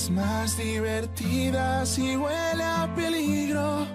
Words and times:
es 0.00 0.10
más 0.10 0.56
divertida 0.56 1.84
si 1.84 2.16
huele 2.16 2.64
a 2.64 2.90
peligro. 2.96 3.86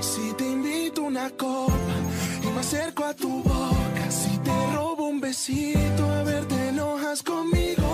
Si 0.00 0.32
te 0.36 0.44
invito 0.44 1.02
una 1.02 1.30
copa 1.30 1.94
y 2.42 2.46
me 2.46 2.60
acerco 2.60 3.04
a 3.04 3.14
tu 3.14 3.42
boca, 3.42 4.04
si 4.10 4.36
te 4.38 4.56
robo 4.74 5.06
un 5.06 5.20
besito, 5.20 6.02
a 6.18 6.22
ver, 6.24 6.46
te 6.46 6.68
enojas 6.70 7.22
conmigo. 7.22 7.90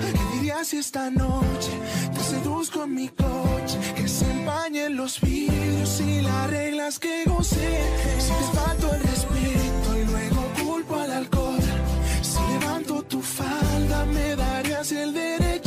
¿Qué 0.00 0.36
dirías 0.36 0.66
si 0.68 0.78
esta 0.78 1.10
noche 1.10 1.72
te 2.14 2.20
seduzco 2.20 2.84
en 2.84 2.94
mi 2.94 3.08
coche? 3.08 3.76
Que 3.94 4.08
se 4.08 4.28
empañen 4.28 4.96
los 4.96 5.20
vidrios 5.20 6.00
y 6.00 6.22
las 6.22 6.50
reglas 6.50 6.98
que 6.98 7.24
gocé. 7.24 7.72
Si 8.18 8.32
te 8.40 8.58
falto 8.58 8.94
el 8.94 9.00
respeto 9.00 9.88
y 10.00 10.04
luego 10.12 10.42
culpo 10.60 10.94
al 10.96 11.12
alcohol. 11.12 11.60
Si 12.22 12.40
levanto 12.52 13.02
tu 13.04 13.20
falda, 13.22 14.04
me 14.06 14.34
darías 14.34 14.90
el 14.90 15.12
derecho 15.14 15.63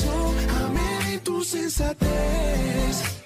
sensatez. 1.47 3.23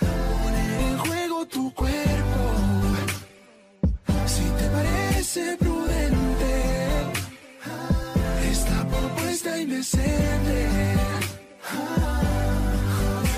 Poner 0.00 0.80
en 0.80 0.98
juego 0.98 1.46
tu 1.46 1.74
cuerpo. 1.74 2.42
Si 4.24 4.44
te 4.58 4.70
parece 4.70 5.56
prudente, 5.58 6.54
esta 8.50 8.88
propuesta 8.88 9.60
indecente. 9.60 10.68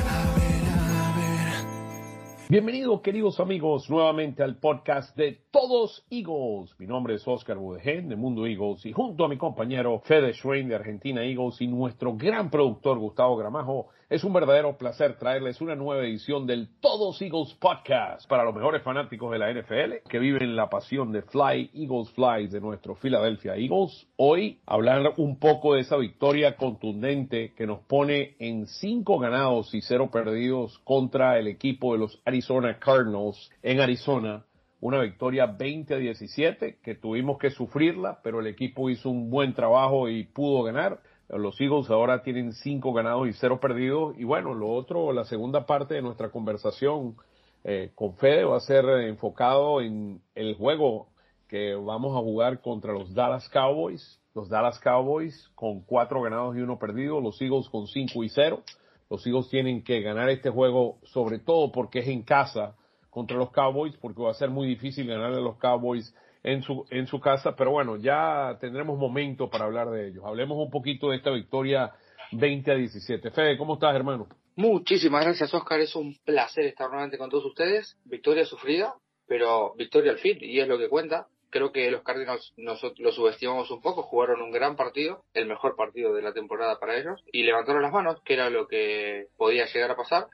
A 0.09 0.23
ver, 0.37 0.69
a 0.79 1.17
ver. 1.19 2.47
Bienvenidos 2.49 3.01
queridos 3.01 3.41
amigos 3.41 3.91
nuevamente 3.91 4.45
al 4.45 4.57
podcast 4.59 5.17
de 5.17 5.33
Todos 5.51 6.07
Eagles. 6.11 6.79
Mi 6.79 6.87
nombre 6.87 7.17
es 7.17 7.27
Oscar 7.27 7.59
Budegen 7.59 8.09
de 8.09 8.15
Mundo 8.15 8.47
Eagles 8.47 8.87
y 8.87 8.93
junto 8.93 9.25
a 9.25 9.29
mi 9.29 9.37
compañero 9.37 10.01
Fede 10.05 10.33
Schwein 10.33 10.69
de 10.69 10.77
Argentina 10.77 11.25
Eagles 11.25 11.61
y 11.61 11.67
nuestro 11.67 12.17
gran 12.17 12.51
productor 12.51 13.01
Gustavo 13.01 13.37
Gramajo, 13.37 13.89
es 14.09 14.23
un 14.23 14.33
verdadero 14.33 14.79
placer 14.79 15.19
traerles 15.19 15.61
una 15.61 15.75
nueva 15.75 16.05
edición 16.05 16.47
del 16.47 16.69
Todos 16.81 17.21
Eagles 17.21 17.55
Podcast 17.55 18.29
para 18.29 18.45
los 18.45 18.55
mejores 18.55 18.85
fanáticos 18.85 19.33
de 19.33 19.39
la 19.41 19.53
NFL 19.53 20.09
que 20.09 20.21
viven 20.21 20.55
la 20.55 20.71
pasión 20.71 21.11
de 21.11 21.23
Fly 21.23 21.71
Eagles 21.75 22.11
Fly 22.13 22.47
de 22.47 22.61
nuestro 22.61 22.95
Philadelphia 22.95 23.57
Eagles. 23.57 24.07
Hoy 24.15 24.61
hablar 24.65 25.15
un 25.17 25.41
poco 25.41 25.75
de 25.75 25.81
esa 25.81 25.97
victoria 25.97 26.55
contundente 26.57 27.53
que 27.57 27.67
nos 27.67 27.81
pone 27.81 28.37
en 28.39 28.69
cinco 28.69 29.19
ganados 29.19 29.75
y 29.75 29.81
cero 29.81 30.09
perdidos 30.13 30.79
contra 30.85 31.41
el 31.41 31.49
equipo 31.49 31.95
de 31.95 31.99
los 31.99 32.23
Arizona 32.25 32.79
Cardinals 32.79 33.51
en 33.65 33.81
Arizona. 33.81 34.45
Una 34.79 35.01
victoria 35.01 35.47
20 35.47 35.95
a 35.95 35.97
17 35.97 36.79
que 36.81 36.95
tuvimos 36.95 37.39
que 37.39 37.51
sufrirla, 37.51 38.21
pero 38.23 38.39
el 38.39 38.47
equipo 38.47 38.89
hizo 38.89 39.11
un 39.11 39.31
buen 39.31 39.53
trabajo 39.53 40.09
y 40.09 40.25
pudo 40.25 40.63
ganar. 40.63 41.01
Los 41.29 41.61
Eagles 41.61 41.91
ahora 41.91 42.23
tienen 42.23 42.53
cinco 42.53 42.93
ganados 42.93 43.29
y 43.29 43.33
cero 43.33 43.59
perdidos. 43.61 44.17
Y 44.19 44.25
bueno, 44.25 44.55
lo 44.55 44.71
otro, 44.71 45.13
la 45.13 45.25
segunda 45.25 45.67
parte 45.67 45.95
de 45.95 46.03
nuestra 46.03 46.31
conversación 46.31 47.17
eh, 47.65 47.91
con 47.95 48.15
Fede 48.15 48.45
va 48.45 48.59
a 48.59 48.61
ser 48.61 48.85
enfocado 49.09 49.81
en 49.81 50.21
el 50.35 50.55
juego 50.55 51.09
que 51.49 51.75
vamos 51.75 52.17
a 52.17 52.21
jugar 52.21 52.61
contra 52.61 52.93
los 52.93 53.13
Dallas 53.13 53.49
Cowboys. 53.49 54.21
Los 54.35 54.49
Dallas 54.49 54.79
Cowboys 54.79 55.51
con 55.55 55.81
cuatro 55.81 56.23
ganados 56.23 56.57
y 56.57 56.61
uno 56.61 56.79
perdido. 56.79 57.21
Los 57.21 57.41
Eagles 57.43 57.69
con 57.69 57.87
cinco 57.89 58.23
y 58.23 58.29
cero. 58.29 58.63
Los 59.11 59.27
Eagles 59.27 59.49
tienen 59.49 59.83
que 59.83 60.01
ganar 60.03 60.29
este 60.31 60.51
juego, 60.51 60.99
sobre 61.05 61.39
todo 61.39 61.73
porque 61.73 62.01
es 62.01 62.09
en 62.09 62.23
casa 62.23 62.77
contra 63.11 63.37
los 63.37 63.51
Cowboys, 63.51 63.97
porque 63.97 64.23
va 64.23 64.31
a 64.31 64.35
ser 64.35 64.51
muy 64.51 64.69
difícil 64.69 65.07
ganarle 65.07 65.39
a 65.39 65.41
los 65.41 65.57
Cowboys 65.57 66.15
en 66.47 66.63
su, 66.63 66.87
en 66.91 67.09
su 67.09 67.19
casa, 67.19 67.57
pero 67.57 67.73
bueno, 67.73 67.97
ya 67.97 68.57
tendremos 68.61 68.97
momento 68.97 69.51
para 69.51 69.65
hablar 69.65 69.91
de 69.91 70.09
ellos. 70.09 70.25
Hablemos 70.25 70.57
un 70.59 70.71
poquito 70.71 71.11
de 71.11 71.17
esta 71.17 71.33
victoria 71.33 71.93
20 72.31 72.71
a 72.71 72.75
17. 72.77 73.33
Fede, 73.33 73.59
¿cómo 73.59 73.75
estás, 73.75 73.97
hermano? 73.97 74.29
Muchísimas 74.55 75.25
gracias, 75.25 75.53
Oscar. 75.53 75.81
Es 75.81 75.97
un 75.97 76.17
placer 76.25 76.67
estar 76.67 76.87
nuevamente 76.87 77.19
con 77.19 77.31
todos 77.31 77.45
ustedes. 77.47 77.97
Victoria 78.05 78.45
sufrida, 78.45 78.95
pero 79.27 79.75
victoria 79.75 80.13
al 80.13 80.19
fin, 80.19 80.39
y 80.41 80.61
es 80.61 80.69
lo 80.69 80.79
que 80.79 80.89
cuenta. 80.89 81.27
Creo 81.51 81.73
que 81.73 81.91
los 81.91 82.03
Cardinals 82.03 82.55
nosotros 82.57 83.01
los 83.01 83.17
subestimamos 83.17 83.69
un 83.73 83.83
poco, 83.83 84.05
jugaron 84.05 84.41
un 84.41 84.53
gran 84.53 84.77
partido, 84.77 85.25
el 85.35 85.47
mejor 85.47 85.75
partido 85.75 86.15
de 86.15 86.23
la 86.23 86.33
temporada 86.33 86.79
para 86.79 86.97
ellos, 86.97 87.25
y 87.33 87.43
levantaron 87.43 87.83
las 87.83 87.93
manos, 87.93 88.23
que 88.25 88.35
era 88.35 88.51
lo 88.51 88.69
que 88.69 89.27
podía 89.37 89.67
llegar 89.67 89.91
a 89.91 89.97
pasar. 89.97 90.29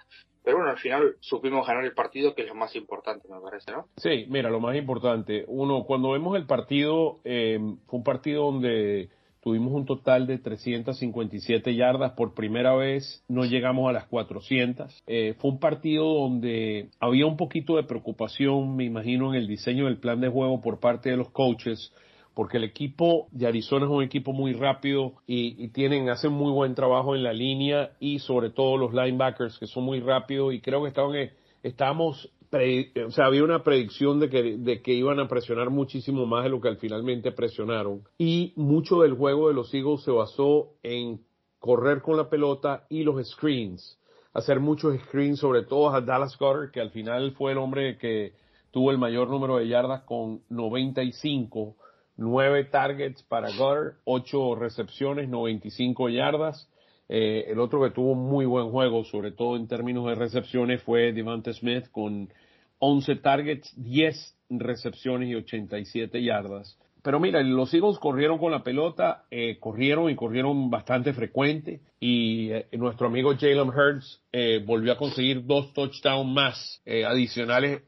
Pero 0.45 0.57
bueno, 0.57 0.73
al 0.73 0.79
final 0.79 1.17
supimos 1.21 1.67
ganar 1.67 1.85
el 1.85 1.93
partido, 1.93 2.35
que 2.35 2.43
es 2.43 2.49
lo 2.49 2.55
más 2.55 2.75
importante, 2.75 3.29
me 3.29 3.41
parece, 3.41 3.71
¿no? 3.71 3.87
Sí, 3.97 4.27
mira, 4.29 4.51
lo 4.51 4.61
más 4.61 4.77
importante, 4.77 5.45
uno, 5.47 5.85
cuando 5.85 6.11
vemos 6.11 6.37
el 6.37 6.47
partido, 6.47 7.21
eh, 7.25 7.59
fue 7.87 7.99
un 7.99 8.05
partido 8.05 8.45
donde 8.45 9.11
tuvimos 9.43 9.73
un 9.73 9.85
total 9.85 10.27
de 10.27 10.39
357 10.39 11.75
yardas, 11.75 12.13
por 12.13 12.33
primera 12.33 12.75
vez 12.75 13.25
no 13.29 13.45
llegamos 13.45 13.89
a 13.89 13.93
las 13.93 14.07
400. 14.07 15.03
Eh, 15.07 15.35
fue 15.39 15.51
un 15.51 15.59
partido 15.59 16.05
donde 16.15 16.91
había 17.01 17.27
un 17.27 17.37
poquito 17.37 17.77
de 17.77 17.83
preocupación, 17.83 18.77
me 18.77 18.85
imagino, 18.85 19.35
en 19.35 19.41
el 19.41 19.49
diseño 19.49 19.87
del 19.87 19.99
plan 19.99 20.21
de 20.21 20.29
juego 20.29 20.61
por 20.61 20.79
parte 20.79 21.11
de 21.11 21.17
los 21.17 21.31
coaches, 21.31 21.93
porque 22.35 22.57
el 22.57 22.65
equipo 22.65 23.29
de 23.31 23.47
Arizona 23.47 23.87
es 23.87 23.91
un 23.91 24.03
equipo 24.03 24.33
muy 24.33 24.55
rápido 24.55 25.15
y, 25.27 25.69
tienen, 25.69 26.09
hacen 26.09 26.33
muy 26.33 26.51
buen 26.53 26.75
trabajo 26.75 27.15
en 27.15 27.23
la 27.23 27.33
línea 27.33 27.93
y 28.01 28.19
sobre 28.21 28.51
todo 28.51 28.77
los 28.77 28.93
linebackers 28.93 29.59
que 29.59 29.67
son 29.67 29.85
muy 29.85 30.01
rápidos 30.01 30.55
y 30.55 30.61
creo 30.61 30.83
que 30.83 30.89
estaban, 30.89 31.31
estábamos, 31.63 32.31
o 32.51 33.11
sea, 33.11 33.27
había 33.27 33.45
una 33.45 33.63
predicción 33.63 34.19
de 34.19 34.31
que, 34.31 34.57
de 34.57 34.81
que 34.81 34.95
iban 34.95 35.21
a 35.21 35.29
presionar 35.29 35.71
muchísimo 35.71 36.27
más 36.27 36.45
de 36.45 36.51
lo 36.51 36.61
que 36.61 36.69
al 36.69 36.79
finalmente 36.79 37.33
presionaron. 37.33 38.03
Y 38.19 38.53
mucho 38.57 39.01
del 39.01 39.15
juego 39.15 39.49
de 39.49 39.55
los 39.55 39.73
Eagles 39.75 40.03
se 40.03 40.11
basó 40.11 40.71
en 40.83 41.21
correr 41.59 42.01
con 42.03 42.17
la 42.17 42.29
pelota 42.29 42.87
y 42.89 43.05
los 43.05 43.25
screens, 43.29 43.99
hacer 44.33 44.59
muchos 44.59 44.99
screens, 45.03 45.39
sobre 45.39 45.63
todo 45.63 45.91
a 45.91 46.01
Dallas 46.01 46.37
Goddard, 46.39 46.71
que 46.71 46.81
al 46.81 46.91
final 46.91 47.33
fue 47.33 47.53
el 47.53 47.59
hombre 47.59 47.99
que 47.99 48.33
tuvo 48.71 48.91
el 48.91 48.99
mayor 48.99 49.29
número 49.29 49.59
de 49.59 49.69
yardas 49.69 50.03
con 50.03 50.41
95 50.49 51.77
nueve 52.17 52.65
targets 52.65 53.23
para 53.23 53.51
Goddard, 53.57 53.95
ocho 54.05 54.55
recepciones, 54.55 55.29
95 55.29 56.09
yardas. 56.09 56.69
Eh, 57.09 57.47
el 57.49 57.59
otro 57.59 57.83
que 57.83 57.91
tuvo 57.91 58.15
muy 58.15 58.47
buen 58.47 58.71
juego, 58.71 59.05
sobre 59.05 59.33
todo 59.33 59.57
en 59.57 59.69
términos 59.69 60.07
de 60.07 60.15
recepciones, 60.15 60.83
fue 60.83 61.13
Devante 61.13 61.53
Smith 61.53 61.91
con 61.91 62.29
11 62.79 63.17
targets, 63.17 63.73
10 63.77 64.37
recepciones 64.51 65.29
y 65.29 65.35
87 65.35 66.23
yardas. 66.23 66.79
Pero 67.03 67.19
mira, 67.19 67.43
los 67.43 67.73
Eagles 67.75 67.99
corrieron 67.99 68.39
con 68.39 68.53
la 68.53 68.63
pelota, 68.63 69.25
eh, 69.31 69.59
corrieron 69.59 70.09
y 70.11 70.15
corrieron 70.15 70.71
bastante 70.71 71.13
frecuente 71.13 71.81
y 72.05 72.51
eh, 72.51 72.67
nuestro 72.73 73.07
amigo 73.07 73.33
Jalen 73.39 73.69
Hurts 73.69 74.21
eh, 74.33 74.61
volvió 74.67 74.93
a 74.93 74.97
conseguir 74.97 75.47
dos 75.47 75.73
touchdowns 75.73 76.33
más 76.33 76.83
eh, 76.85 77.05
adicionales 77.05 77.83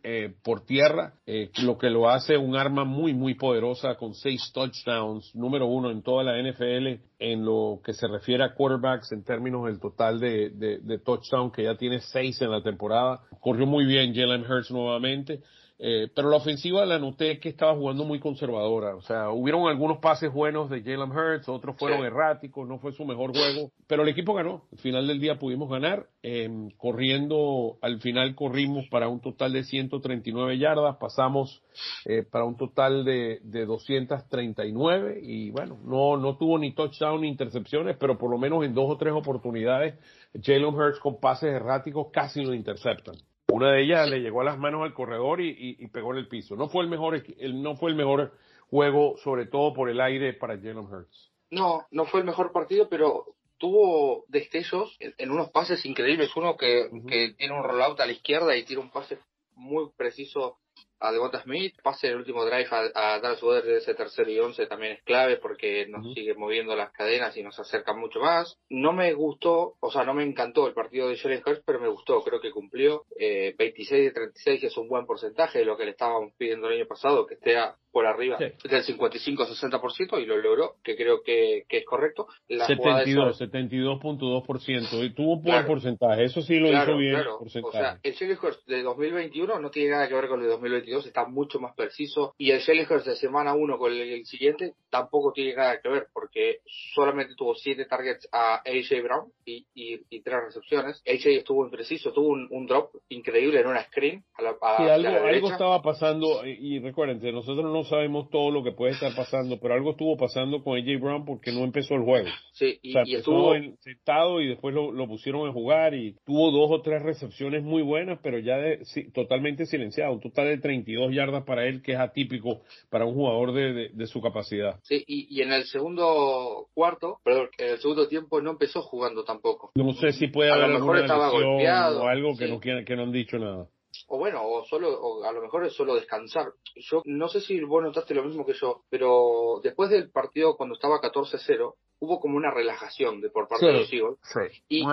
por 0.44 0.64
tierra, 0.64 1.14
lo 1.62 1.78
que 1.78 1.90
lo 1.90 2.08
hace 2.08 2.37
un 2.37 2.55
arma 2.55 2.84
muy 2.84 3.12
muy 3.12 3.34
poderosa 3.34 3.96
con 3.96 4.14
seis 4.14 4.52
touchdowns, 4.52 5.34
número 5.34 5.66
uno 5.66 5.90
en 5.90 6.02
toda 6.02 6.22
la 6.22 6.40
NFL 6.40 7.00
en 7.19 7.44
lo 7.44 7.81
que 7.84 7.93
se 7.93 8.06
refiere 8.06 8.44
a 8.44 8.55
quarterbacks 8.55 9.11
en 9.11 9.25
términos 9.25 9.64
del 9.66 9.81
total 9.81 10.20
de, 10.20 10.50
de, 10.50 10.78
de 10.78 10.99
touchdown 10.99 11.50
que 11.50 11.64
ya 11.64 11.76
tiene 11.76 12.00
seis 12.00 12.40
en 12.40 12.52
la 12.52 12.62
temporada. 12.62 13.22
Corrió 13.40 13.66
muy 13.66 13.84
bien 13.84 14.14
Jalen 14.14 14.49
Hurts 14.49 14.70
nuevamente. 14.70 15.40
Eh, 15.79 16.09
pero 16.15 16.31
la 16.31 16.37
ofensiva 16.37 16.87
la 16.87 17.00
noté 17.00 17.41
que 17.41 17.49
estaba 17.49 17.75
jugando 17.75 18.05
muy 18.05 18.21
conservadora. 18.21 18.94
O 18.94 19.03
sea, 19.03 19.31
hubieron 19.31 19.67
algunos 19.67 19.99
pases 19.99 20.32
buenos 20.32 20.71
de 20.71 20.82
Jalen 20.82 21.11
Hurts, 21.11 21.49
otros 21.49 21.76
fueron 21.76 22.00
sí. 22.00 22.06
erráticos, 22.06 22.69
no 22.69 22.79
fue 22.79 22.93
su 22.93 23.05
mejor 23.05 23.32
juego, 23.32 23.73
pero 23.88 24.03
el 24.03 24.09
equipo 24.09 24.35
ganó. 24.35 24.65
Al 24.73 24.79
final 24.79 25.06
del 25.06 25.21
día 25.21 25.38
pudimos 25.38 25.69
ganar. 25.69 26.06
Eh, 26.23 26.49
corriendo, 26.76 27.76
al 27.82 28.00
final 28.00 28.35
corrimos 28.35 28.87
para 28.88 29.09
un 29.09 29.21
total 29.21 29.53
de 29.53 29.65
139 29.65 30.59
yardas, 30.59 30.97
pasamos 30.97 31.62
eh, 32.06 32.23
para 32.23 32.44
un 32.44 32.56
total 32.56 33.05
de, 33.05 33.41
de 33.43 33.67
239 33.67 35.21
y 35.23 35.50
bueno, 35.50 35.79
no, 35.85 36.17
no 36.17 36.38
tuvo 36.38 36.59
ni 36.59 36.73
touchdown 36.73 37.21
ni 37.21 37.29
intercepciones, 37.29 37.97
pero 37.99 38.17
por 38.17 38.31
lo 38.31 38.38
menos 38.38 38.65
en 38.65 38.75
dos 38.75 38.91
o 38.91 38.97
tres 38.97 39.12
oportunidades 39.12 39.94
Jalen 40.43 40.75
Hurts 40.75 40.99
con 40.99 41.21
pases 41.21 41.50
erráticos 41.50 42.09
casi 42.12 42.43
lo 42.43 42.55
interceptan. 42.55 43.17
Una 43.55 43.71
de 43.71 43.83
ellas 43.85 44.09
le 44.11 44.21
llegó 44.21 44.41
a 44.41 44.45
las 44.45 44.59
manos 44.59 44.83
al 44.83 44.95
corredor 44.95 45.41
y, 45.41 45.49
y, 45.49 45.77
y, 45.79 45.87
pegó 45.87 46.12
en 46.12 46.19
el 46.19 46.27
piso. 46.27 46.56
No 46.56 46.69
fue 46.69 46.83
el 46.83 46.91
mejor, 46.91 47.23
el, 47.39 47.62
no 47.62 47.77
fue 47.77 47.91
el 47.91 47.97
mejor 47.97 48.33
juego, 48.69 49.17
sobre 49.19 49.47
todo 49.47 49.73
por 49.73 49.89
el 49.89 50.01
aire 50.01 50.33
para 50.33 50.56
Jalen 50.56 50.79
Hurts. 50.79 51.31
No, 51.51 51.87
no 51.93 52.05
fue 52.06 52.19
el 52.19 52.27
mejor 52.27 52.51
partido, 52.51 52.89
pero 52.89 53.37
tuvo 53.59 54.25
destellos 54.27 54.97
en, 54.99 55.15
en 55.19 55.31
unos 55.31 55.51
pases 55.51 55.87
increíbles. 55.87 56.35
Uno 56.35 56.56
que, 56.56 56.89
uh 56.91 56.97
-huh. 56.97 57.06
que 57.06 57.35
tiene 57.39 57.55
un 57.55 57.62
rollout 57.62 58.01
a 58.01 58.06
la 58.06 58.12
izquierda 58.12 58.56
y 58.56 58.65
tira 58.65 58.81
un 58.81 58.91
pase 58.91 59.19
muy 59.55 59.89
preciso 59.97 60.59
a 61.05 61.12
Devonta 61.12 61.43
Smith, 61.43 61.75
pase 61.83 62.09
el 62.09 62.17
último 62.17 62.45
drive 62.45 62.69
a, 62.71 63.15
a 63.15 63.21
Dallas 63.21 63.41
Goddard 63.41 63.65
de 63.65 63.79
ese 63.79 63.95
tercer 63.95 64.29
y 64.29 64.39
once 64.41 64.67
también 64.67 64.93
es 64.93 65.03
clave 65.03 65.37
porque 65.37 65.87
nos 65.87 66.15
sigue 66.15 66.35
moviendo 66.35 66.75
las 66.75 66.93
cadenas 66.93 67.37
y 67.37 67.43
nos 67.43 67.59
acerca 67.59 67.93
mucho 67.93 68.21
más. 68.21 68.59
No 68.71 68.93
me 68.93 69.12
gustó, 69.12 69.77
o 69.81 69.91
sea, 69.91 70.05
no 70.05 70.15
me 70.15 70.25
encantó 70.25 70.67
el 70.67 70.75
partido 70.75 71.09
de 71.09 71.17
Jalen 71.17 71.43
Hurts, 71.45 71.62
pero 71.67 71.81
me 71.81 71.89
gustó, 71.89 72.23
creo 72.23 72.41
que 72.41 72.51
cumplió. 72.51 73.05
Eh, 73.19 73.55
26 73.59 74.05
de 74.05 74.11
36 74.11 74.65
es 74.65 74.77
un 74.77 74.89
buen 74.89 75.06
porcentaje 75.06 75.61
de 75.61 75.65
lo 75.65 75.77
que 75.77 75.85
le 75.85 75.93
estábamos 75.93 76.33
pidiendo 76.37 76.69
el 76.69 76.81
año 76.81 76.87
pasado, 76.87 77.27
que 77.27 77.35
esté 77.35 77.57
por 77.94 78.06
arriba 78.06 78.37
del 78.38 78.56
55-60% 78.58 80.20
y 80.20 80.26
lo 80.26 80.37
logró, 80.37 80.75
que 80.82 80.96
creo 80.96 81.23
que, 81.23 81.62
que 81.69 81.79
es 81.79 81.85
correcto. 81.85 82.26
La 82.49 82.67
72, 82.67 83.41
72.2%. 83.41 85.05
Y 85.05 85.14
tuvo 85.14 85.35
un 85.35 85.43
buen 85.43 85.64
porcentaje, 85.64 86.25
eso 86.25 86.43
sí 86.43 86.58
lo 86.58 86.73
hizo 86.73 86.96
bien. 86.96 87.23
O 87.38 87.70
sea, 87.70 88.00
el 88.02 88.38
Hurts 88.43 88.67
de 88.67 88.82
2021 88.82 89.61
no 89.61 89.70
tiene 89.70 89.91
nada 89.91 90.08
que 90.08 90.14
ver 90.14 90.26
con 90.26 90.41
el 90.41 90.46
de 90.46 90.52
2022, 90.52 91.06
está 91.06 91.25
mucho 91.26 91.61
más 91.61 91.76
preciso. 91.76 92.35
Y 92.37 92.50
el 92.50 92.61
Hurts 92.61 93.05
de 93.05 93.14
semana 93.14 93.55
1 93.55 93.79
con 93.79 93.93
el, 93.93 94.26
siguiente 94.26 94.75
tampoco 94.90 95.32
tiene 95.32 95.55
nada 95.55 95.81
que 95.81 95.88
ver, 95.88 96.08
porque 96.12 96.62
solamente 96.94 97.35
tuvo 97.37 97.55
7 97.55 97.85
targets 97.85 98.29
a 98.32 98.56
AJ 98.56 99.05
Brown 99.05 99.31
y, 99.44 99.67
y, 99.73 100.00
y 100.11 100.20
3 100.20 100.47
recepciones. 100.47 101.00
AJ 101.06 101.26
estuvo 101.26 101.64
impreciso, 101.64 102.12
tuvo 102.12 102.31
un, 102.31 102.67
drop 102.67 102.90
increíble 103.08 103.61
en 103.61 103.69
una 103.69 103.85
screen. 103.85 104.25
A 104.35 104.43
la, 104.43 104.52
sí, 104.52 104.82
algo, 104.82 105.26
algo 105.26 105.50
estaba 105.52 105.81
pasando, 105.81 106.44
y, 106.44 106.76
y 106.76 106.81
recuerden, 106.81 107.20
nosotros 107.32 107.64
no 107.64 107.84
sabemos 107.85 108.31
todo 108.31 108.51
lo 108.51 108.63
que 108.63 108.73
puede 108.73 108.93
estar 108.93 109.15
pasando, 109.15 109.59
pero 109.61 109.75
algo 109.75 109.93
estuvo 109.93 110.17
pasando 110.17 110.63
con 110.63 110.79
AJ 110.79 111.01
Brown 111.01 111.25
porque 111.25 111.53
no 111.53 111.65
empezó 111.65 111.95
el 111.95 112.03
juego. 112.03 112.29
Sí, 112.53 112.79
y, 112.83 112.91
o 112.91 112.93
sea, 112.93 113.19
estuvo 113.19 113.55
sentado 113.81 114.41
y 114.41 114.49
después 114.49 114.75
lo, 114.75 114.93
lo, 114.93 115.07
pusieron 115.07 115.49
a 115.49 115.53
jugar 115.53 115.95
y 115.95 116.17
tuvo 116.25 116.51
dos 116.51 116.71
o 116.71 116.83
tres 116.83 117.03
recepciones 117.03 117.63
muy 117.63 117.83
buenas, 117.83 118.19
pero 118.23 118.39
ya 118.39 118.57
de, 118.57 118.85
sí, 118.85 119.11
totalmente 119.13 119.67
silenciado. 119.67 120.13
Un 120.13 120.21
total 120.21 120.47
de 120.47 120.59
32 120.59 121.15
yardas 121.15 121.45
para 121.45 121.67
él, 121.67 121.83
que 121.83 121.93
es 121.93 121.99
atípico 121.99 122.63
para 122.91 123.05
un 123.05 123.15
jugador 123.15 123.53
de, 123.53 123.91
de, 123.93 124.07
su 124.07 124.21
capacidad. 124.21 124.79
Sí, 124.83 125.03
y, 125.07 125.27
y, 125.37 125.43
en 125.43 125.53
el 125.53 125.65
segundo 125.65 126.69
cuarto, 126.75 127.19
perdón, 127.25 127.49
en 127.59 127.71
el 127.71 127.79
segundo 127.79 128.09
tiempo 128.09 128.41
no 128.41 128.53
empezó 128.53 128.83
jugando 128.83 129.25
tampoco. 129.25 129.73
No 129.75 129.93
sé 129.95 130.13
si 130.13 130.29
puede 130.29 130.51
haber 130.51 130.71
alguna 130.71 131.01
lesión 131.01 131.21
o 131.21 132.09
algo 132.09 132.37
que, 132.37 132.49
no, 132.49 132.61
que 132.61 132.97
no 132.97 133.03
han 133.03 133.13
dicho 133.13 133.39
nada 133.39 133.69
o 134.08 134.19
bueno, 134.19 134.43
o 134.44 134.64
solo, 134.64 135.00
o 135.00 135.25
a 135.25 135.32
lo 135.32 135.43
mejor 135.43 135.64
es 135.64 135.75
solo 135.75 135.94
descansar. 135.94 136.52
Yo 136.76 137.02
no 137.05 137.29
sé 137.29 137.41
si 137.41 137.61
vos 137.61 137.82
notaste 137.82 138.14
lo 138.14 138.25
mismo 138.25 138.44
que 138.44 138.55
yo, 138.55 138.82
pero 138.91 139.61
después 139.62 139.91
del 139.91 140.11
partido 140.11 140.56
cuando 140.56 140.75
estaba 140.75 141.00
14-0, 141.00 141.75
hubo 142.00 142.20
como 142.20 142.37
una 142.37 142.50
relajación 142.50 143.20
de 143.20 143.31
por 143.31 143.49
parte 143.49 143.67
de 143.67 143.73
los 143.73 143.93
Eagles. 143.93 144.19
Sí, 144.23 144.62
y, 144.69 144.85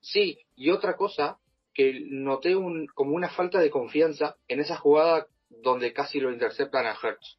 sí, 0.00 0.38
y 0.56 0.70
otra 0.70 0.96
cosa 0.96 1.38
que 1.72 2.00
noté 2.10 2.56
un, 2.56 2.86
como 2.88 3.14
una 3.14 3.30
falta 3.30 3.60
de 3.60 3.70
confianza 3.70 4.36
en 4.48 4.60
esa 4.60 4.76
jugada 4.76 5.26
donde 5.48 5.92
casi 5.92 6.20
lo 6.20 6.32
interceptan 6.32 6.86
a 6.86 6.96
Hertz 7.00 7.38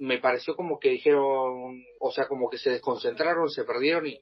me 0.00 0.18
pareció 0.18 0.56
como 0.56 0.80
que 0.80 0.88
dijeron, 0.88 1.84
o 2.00 2.10
sea, 2.10 2.26
como 2.26 2.48
que 2.48 2.58
se 2.58 2.70
desconcentraron, 2.70 3.50
se 3.50 3.64
perdieron 3.64 4.06
y, 4.06 4.18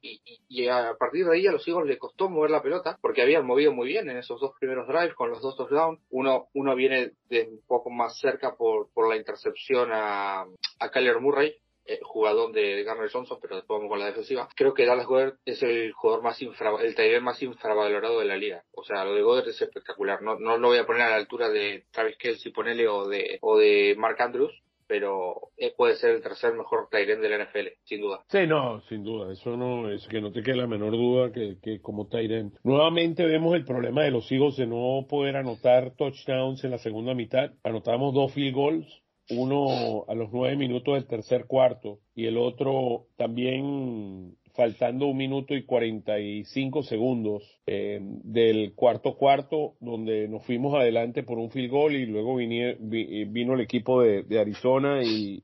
y, 0.49 0.67
a 0.67 0.95
partir 0.99 1.25
de 1.25 1.35
ahí 1.35 1.47
a 1.47 1.53
los 1.53 1.65
Eagles 1.67 1.87
le 1.87 1.97
costó 1.97 2.29
mover 2.29 2.51
la 2.51 2.61
pelota 2.61 2.97
porque 3.01 3.21
habían 3.21 3.45
movido 3.45 3.71
muy 3.71 3.87
bien 3.87 4.09
en 4.09 4.17
esos 4.17 4.41
dos 4.41 4.51
primeros 4.59 4.87
drives 4.87 5.15
con 5.15 5.29
los 5.29 5.41
dos 5.41 5.55
touchdowns. 5.55 5.99
Uno, 6.09 6.47
uno 6.53 6.75
viene 6.75 7.13
de 7.29 7.47
un 7.47 7.61
poco 7.65 7.89
más 7.89 8.19
cerca 8.19 8.55
por, 8.55 8.89
por 8.93 9.07
la 9.09 9.15
intercepción 9.15 9.89
a, 9.93 10.41
a 10.79 10.91
Kyler 10.91 11.21
Murray, 11.21 11.55
eh, 11.85 11.99
jugador 12.03 12.51
de 12.51 12.83
Garner 12.83 13.09
Johnson, 13.09 13.39
pero 13.41 13.55
después 13.55 13.79
vamos 13.79 13.89
con 13.89 13.99
la 13.99 14.07
defensiva. 14.07 14.49
Creo 14.55 14.73
que 14.73 14.85
Dallas 14.85 15.07
Goddard 15.07 15.37
es 15.45 15.63
el 15.63 15.93
jugador 15.93 16.23
más 16.23 16.41
infra, 16.41 16.71
el 16.81 16.93
taller 16.93 17.21
más 17.21 17.41
infravalorado 17.41 18.19
de 18.19 18.25
la 18.25 18.37
liga. 18.37 18.63
O 18.73 18.83
sea, 18.83 19.05
lo 19.05 19.15
de 19.15 19.21
Goddard 19.21 19.47
es 19.47 19.61
espectacular. 19.61 20.21
No, 20.21 20.37
no 20.37 20.57
lo 20.57 20.67
voy 20.67 20.77
a 20.77 20.85
poner 20.85 21.03
a 21.03 21.09
la 21.09 21.15
altura 21.15 21.49
de 21.49 21.85
Travis 21.91 22.17
Kelsey, 22.17 22.51
ponele, 22.51 22.87
o 22.87 23.07
de, 23.07 23.39
o 23.41 23.57
de 23.57 23.95
Mark 23.97 24.21
Andrews, 24.21 24.51
pero 24.89 25.51
puede 25.77 25.95
ser 25.97 26.15
el 26.15 26.23
tercer 26.23 26.55
mejor 26.55 26.89
Tyrant 26.89 27.21
de 27.21 27.29
la 27.29 27.45
NFL, 27.45 27.67
sin 27.83 28.01
duda. 28.01 28.23
Sí, 28.27 28.47
no, 28.47 28.81
sin 28.89 29.03
duda, 29.03 29.31
eso 29.31 29.55
no 29.55 29.91
es 29.91 30.07
que 30.07 30.19
no 30.19 30.31
te 30.31 30.41
quede 30.41 30.55
la 30.55 30.67
menor 30.67 30.93
duda 30.93 31.31
que, 31.31 31.59
que 31.61 31.79
como 31.79 32.07
Tyrant. 32.07 32.55
Nuevamente 32.63 33.23
vemos 33.23 33.53
el 33.55 33.65
problema 33.65 34.03
de 34.03 34.09
los 34.09 34.29
Eagles 34.31 34.57
de 34.57 34.65
no 34.65 35.05
poder 35.07 35.37
anotar 35.37 35.91
touchdowns 35.95 36.63
en 36.63 36.71
la 36.71 36.79
segunda 36.79 37.13
mitad. 37.13 37.51
Anotamos 37.63 38.15
dos 38.15 38.33
field 38.33 38.55
goals, 38.55 39.03
uno 39.29 40.05
a 40.07 40.15
los 40.15 40.31
nueve 40.31 40.55
minutos 40.55 40.95
del 40.95 41.05
tercer 41.05 41.45
cuarto 41.45 41.99
y 42.15 42.25
el 42.25 42.37
otro 42.37 43.05
también 43.15 44.35
faltando 44.59 45.05
un 45.05 45.15
minuto 45.15 45.55
y 45.55 45.63
45 45.63 46.83
segundos 46.83 47.61
eh, 47.65 47.97
del 48.01 48.73
cuarto 48.75 49.15
cuarto, 49.15 49.75
donde 49.79 50.27
nos 50.27 50.45
fuimos 50.45 50.75
adelante 50.75 51.23
por 51.23 51.37
un 51.37 51.49
field 51.49 51.71
goal 51.71 51.95
y 51.95 52.05
luego 52.05 52.35
vino 52.35 53.53
el 53.53 53.61
equipo 53.61 54.01
de, 54.01 54.37
Arizona 54.37 55.01
y, 55.01 55.41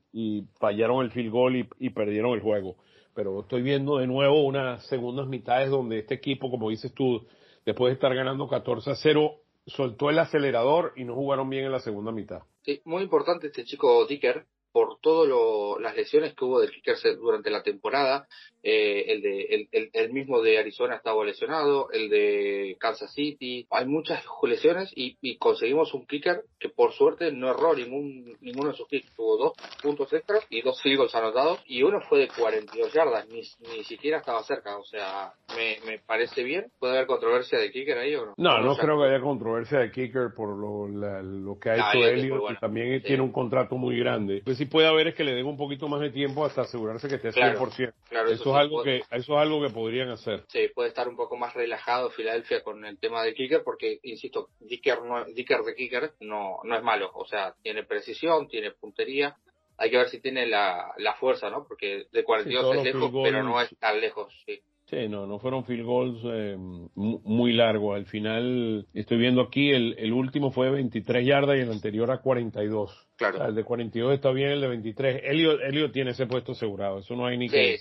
fallaron 0.60 1.02
el 1.02 1.12
field 1.12 1.30
goal 1.30 1.56
y, 1.56 1.66
y, 1.78 1.88
perdieron 1.88 2.34
el 2.34 2.42
juego. 2.42 2.76
Pero 3.14 3.40
estoy 3.40 3.62
viendo 3.62 3.96
de 3.96 4.06
nuevo 4.06 4.44
unas 4.44 4.84
segundas 4.86 5.26
mitades 5.28 5.70
donde 5.70 6.00
este 6.00 6.12
equipo, 6.12 6.50
como 6.50 6.68
dices 6.68 6.92
tú, 6.92 7.26
después 7.64 7.92
de 7.92 7.94
estar 7.94 8.14
ganando 8.14 8.46
14 8.48 8.90
a 8.90 8.96
0, 8.96 9.34
soltó 9.64 10.10
el 10.10 10.18
acelerador 10.18 10.92
y 10.94 11.04
no 11.04 11.14
jugaron 11.14 11.48
bien 11.48 11.64
en 11.64 11.72
la 11.72 11.80
segunda 11.80 12.12
mitad. 12.12 12.42
Sí, 12.66 12.82
muy 12.84 13.02
importante 13.02 13.46
este 13.46 13.64
chico 13.64 14.04
Dicker, 14.06 14.44
por 14.76 14.98
todas 15.00 15.80
las 15.80 15.96
lesiones 15.96 16.34
que 16.34 16.44
hubo 16.44 16.60
del 16.60 16.70
kicker 16.70 16.98
durante 17.16 17.48
la 17.48 17.62
temporada. 17.62 18.28
Eh, 18.62 19.12
el, 19.12 19.22
de, 19.22 19.68
el, 19.70 19.90
el, 19.92 20.12
mismo 20.12 20.42
de 20.42 20.58
Arizona 20.58 20.96
estaba 20.96 21.24
lesionado, 21.24 21.88
el 21.92 22.10
de 22.10 22.76
Kansas 22.80 23.14
City. 23.14 23.64
Hay 23.70 23.86
muchas 23.86 24.24
lesiones 24.42 24.92
y, 24.94 25.16
y, 25.22 25.38
conseguimos 25.38 25.94
un 25.94 26.04
kicker 26.04 26.42
que 26.58 26.68
por 26.68 26.92
suerte 26.92 27.30
no 27.30 27.48
erró 27.48 27.76
ningún, 27.76 28.36
ninguno 28.40 28.72
de 28.72 28.76
sus 28.76 28.88
kicks. 28.88 29.14
Tuvo 29.14 29.36
dos 29.36 29.52
puntos 29.80 30.12
extras 30.12 30.44
y 30.50 30.62
dos 30.62 30.82
field 30.82 31.08
anotados 31.14 31.62
y 31.64 31.84
uno 31.84 32.00
fue 32.08 32.18
de 32.18 32.28
42 32.28 32.92
yardas, 32.92 33.28
ni, 33.28 33.42
ni 33.74 33.84
siquiera 33.84 34.18
estaba 34.18 34.42
cerca. 34.42 34.76
O 34.76 34.84
sea, 34.84 35.32
me, 35.56 35.78
me 35.86 36.00
parece 36.00 36.42
bien. 36.42 36.66
¿Puede 36.80 36.96
haber 36.96 37.06
controversia 37.06 37.60
de 37.60 37.70
kicker 37.70 37.96
ahí 37.96 38.16
o 38.16 38.26
no? 38.26 38.34
No, 38.36 38.60
no, 38.60 38.76
creo 38.76 38.98
que 38.98 39.06
haya 39.06 39.20
controversia 39.20 39.78
de 39.78 39.92
kicker 39.92 40.34
por 40.36 40.48
lo, 40.48 40.88
lo 40.88 41.58
que 41.60 41.70
ha 41.70 41.76
hecho 41.76 42.04
Elliot 42.04 42.50
y 42.50 42.56
también 42.56 43.00
tiene 43.02 43.22
un 43.22 43.32
contrato 43.32 43.76
muy 43.76 43.96
grande. 43.96 44.42
Pues 44.44 44.58
puede 44.66 44.86
haber 44.88 45.08
es 45.08 45.14
que 45.14 45.24
le 45.24 45.34
den 45.34 45.46
un 45.46 45.56
poquito 45.56 45.88
más 45.88 46.00
de 46.00 46.10
tiempo 46.10 46.44
hasta 46.44 46.62
asegurarse 46.62 47.08
que 47.08 47.16
esté 47.16 47.28
al 47.42 47.56
100%. 47.56 47.92
Claro, 48.08 48.30
eso, 48.30 48.50
es 48.50 48.56
algo 48.56 48.82
que 48.82 48.96
eso 48.98 49.06
es 49.10 49.28
algo 49.30 49.62
que 49.62 49.70
podrían 49.72 50.10
hacer. 50.10 50.44
Sí, 50.48 50.68
puede 50.74 50.88
estar 50.88 51.08
un 51.08 51.16
poco 51.16 51.36
más 51.36 51.54
relajado 51.54 52.10
Filadelfia 52.10 52.62
con 52.62 52.84
el 52.84 52.98
tema 52.98 53.22
del 53.22 53.34
kicker 53.34 53.62
porque 53.64 53.98
insisto, 54.02 54.50
Dicker 54.60 55.02
no, 55.02 55.24
Dicker 55.26 55.62
de 55.62 55.74
kicker 55.74 56.12
no 56.20 56.58
no 56.64 56.76
es 56.76 56.82
malo, 56.82 57.10
o 57.14 57.26
sea, 57.26 57.54
tiene 57.62 57.84
precisión, 57.84 58.48
tiene 58.48 58.70
puntería. 58.72 59.36
Hay 59.78 59.90
que 59.90 59.98
ver 59.98 60.08
si 60.08 60.20
tiene 60.20 60.46
la, 60.46 60.92
la 60.96 61.14
fuerza, 61.14 61.50
¿no? 61.50 61.66
Porque 61.66 62.06
de 62.10 62.24
42 62.24 62.76
es 62.76 62.84
lejos, 62.84 63.10
pero 63.22 63.42
no 63.42 63.60
es 63.60 63.68
tan 63.78 64.00
lejos, 64.00 64.32
sí. 64.46 64.60
Sí, 64.86 65.08
no, 65.08 65.26
no 65.26 65.40
fueron 65.40 65.64
field 65.64 65.84
goals 65.84 66.20
eh, 66.24 66.56
muy 66.94 67.52
largos. 67.52 67.96
Al 67.96 68.06
final, 68.06 68.86
estoy 68.94 69.18
viendo 69.18 69.42
aquí, 69.42 69.70
el, 69.72 69.96
el 69.98 70.12
último 70.12 70.52
fue 70.52 70.66
de 70.66 70.72
23 70.74 71.26
yardas 71.26 71.58
y 71.58 71.62
el 71.62 71.72
anterior 71.72 72.10
a 72.12 72.18
42. 72.18 73.05
Claro. 73.16 73.46
el 73.46 73.54
de 73.54 73.64
42 73.64 74.14
está 74.14 74.30
bien, 74.30 74.50
el 74.50 74.60
de 74.60 74.68
23. 74.68 75.22
Elliot, 75.24 75.92
tiene 75.92 76.10
ese 76.10 76.26
puesto 76.26 76.52
asegurado, 76.52 76.98
eso 76.98 77.16
no 77.16 77.24
hay 77.24 77.38
ni, 77.38 77.48
que, 77.48 77.78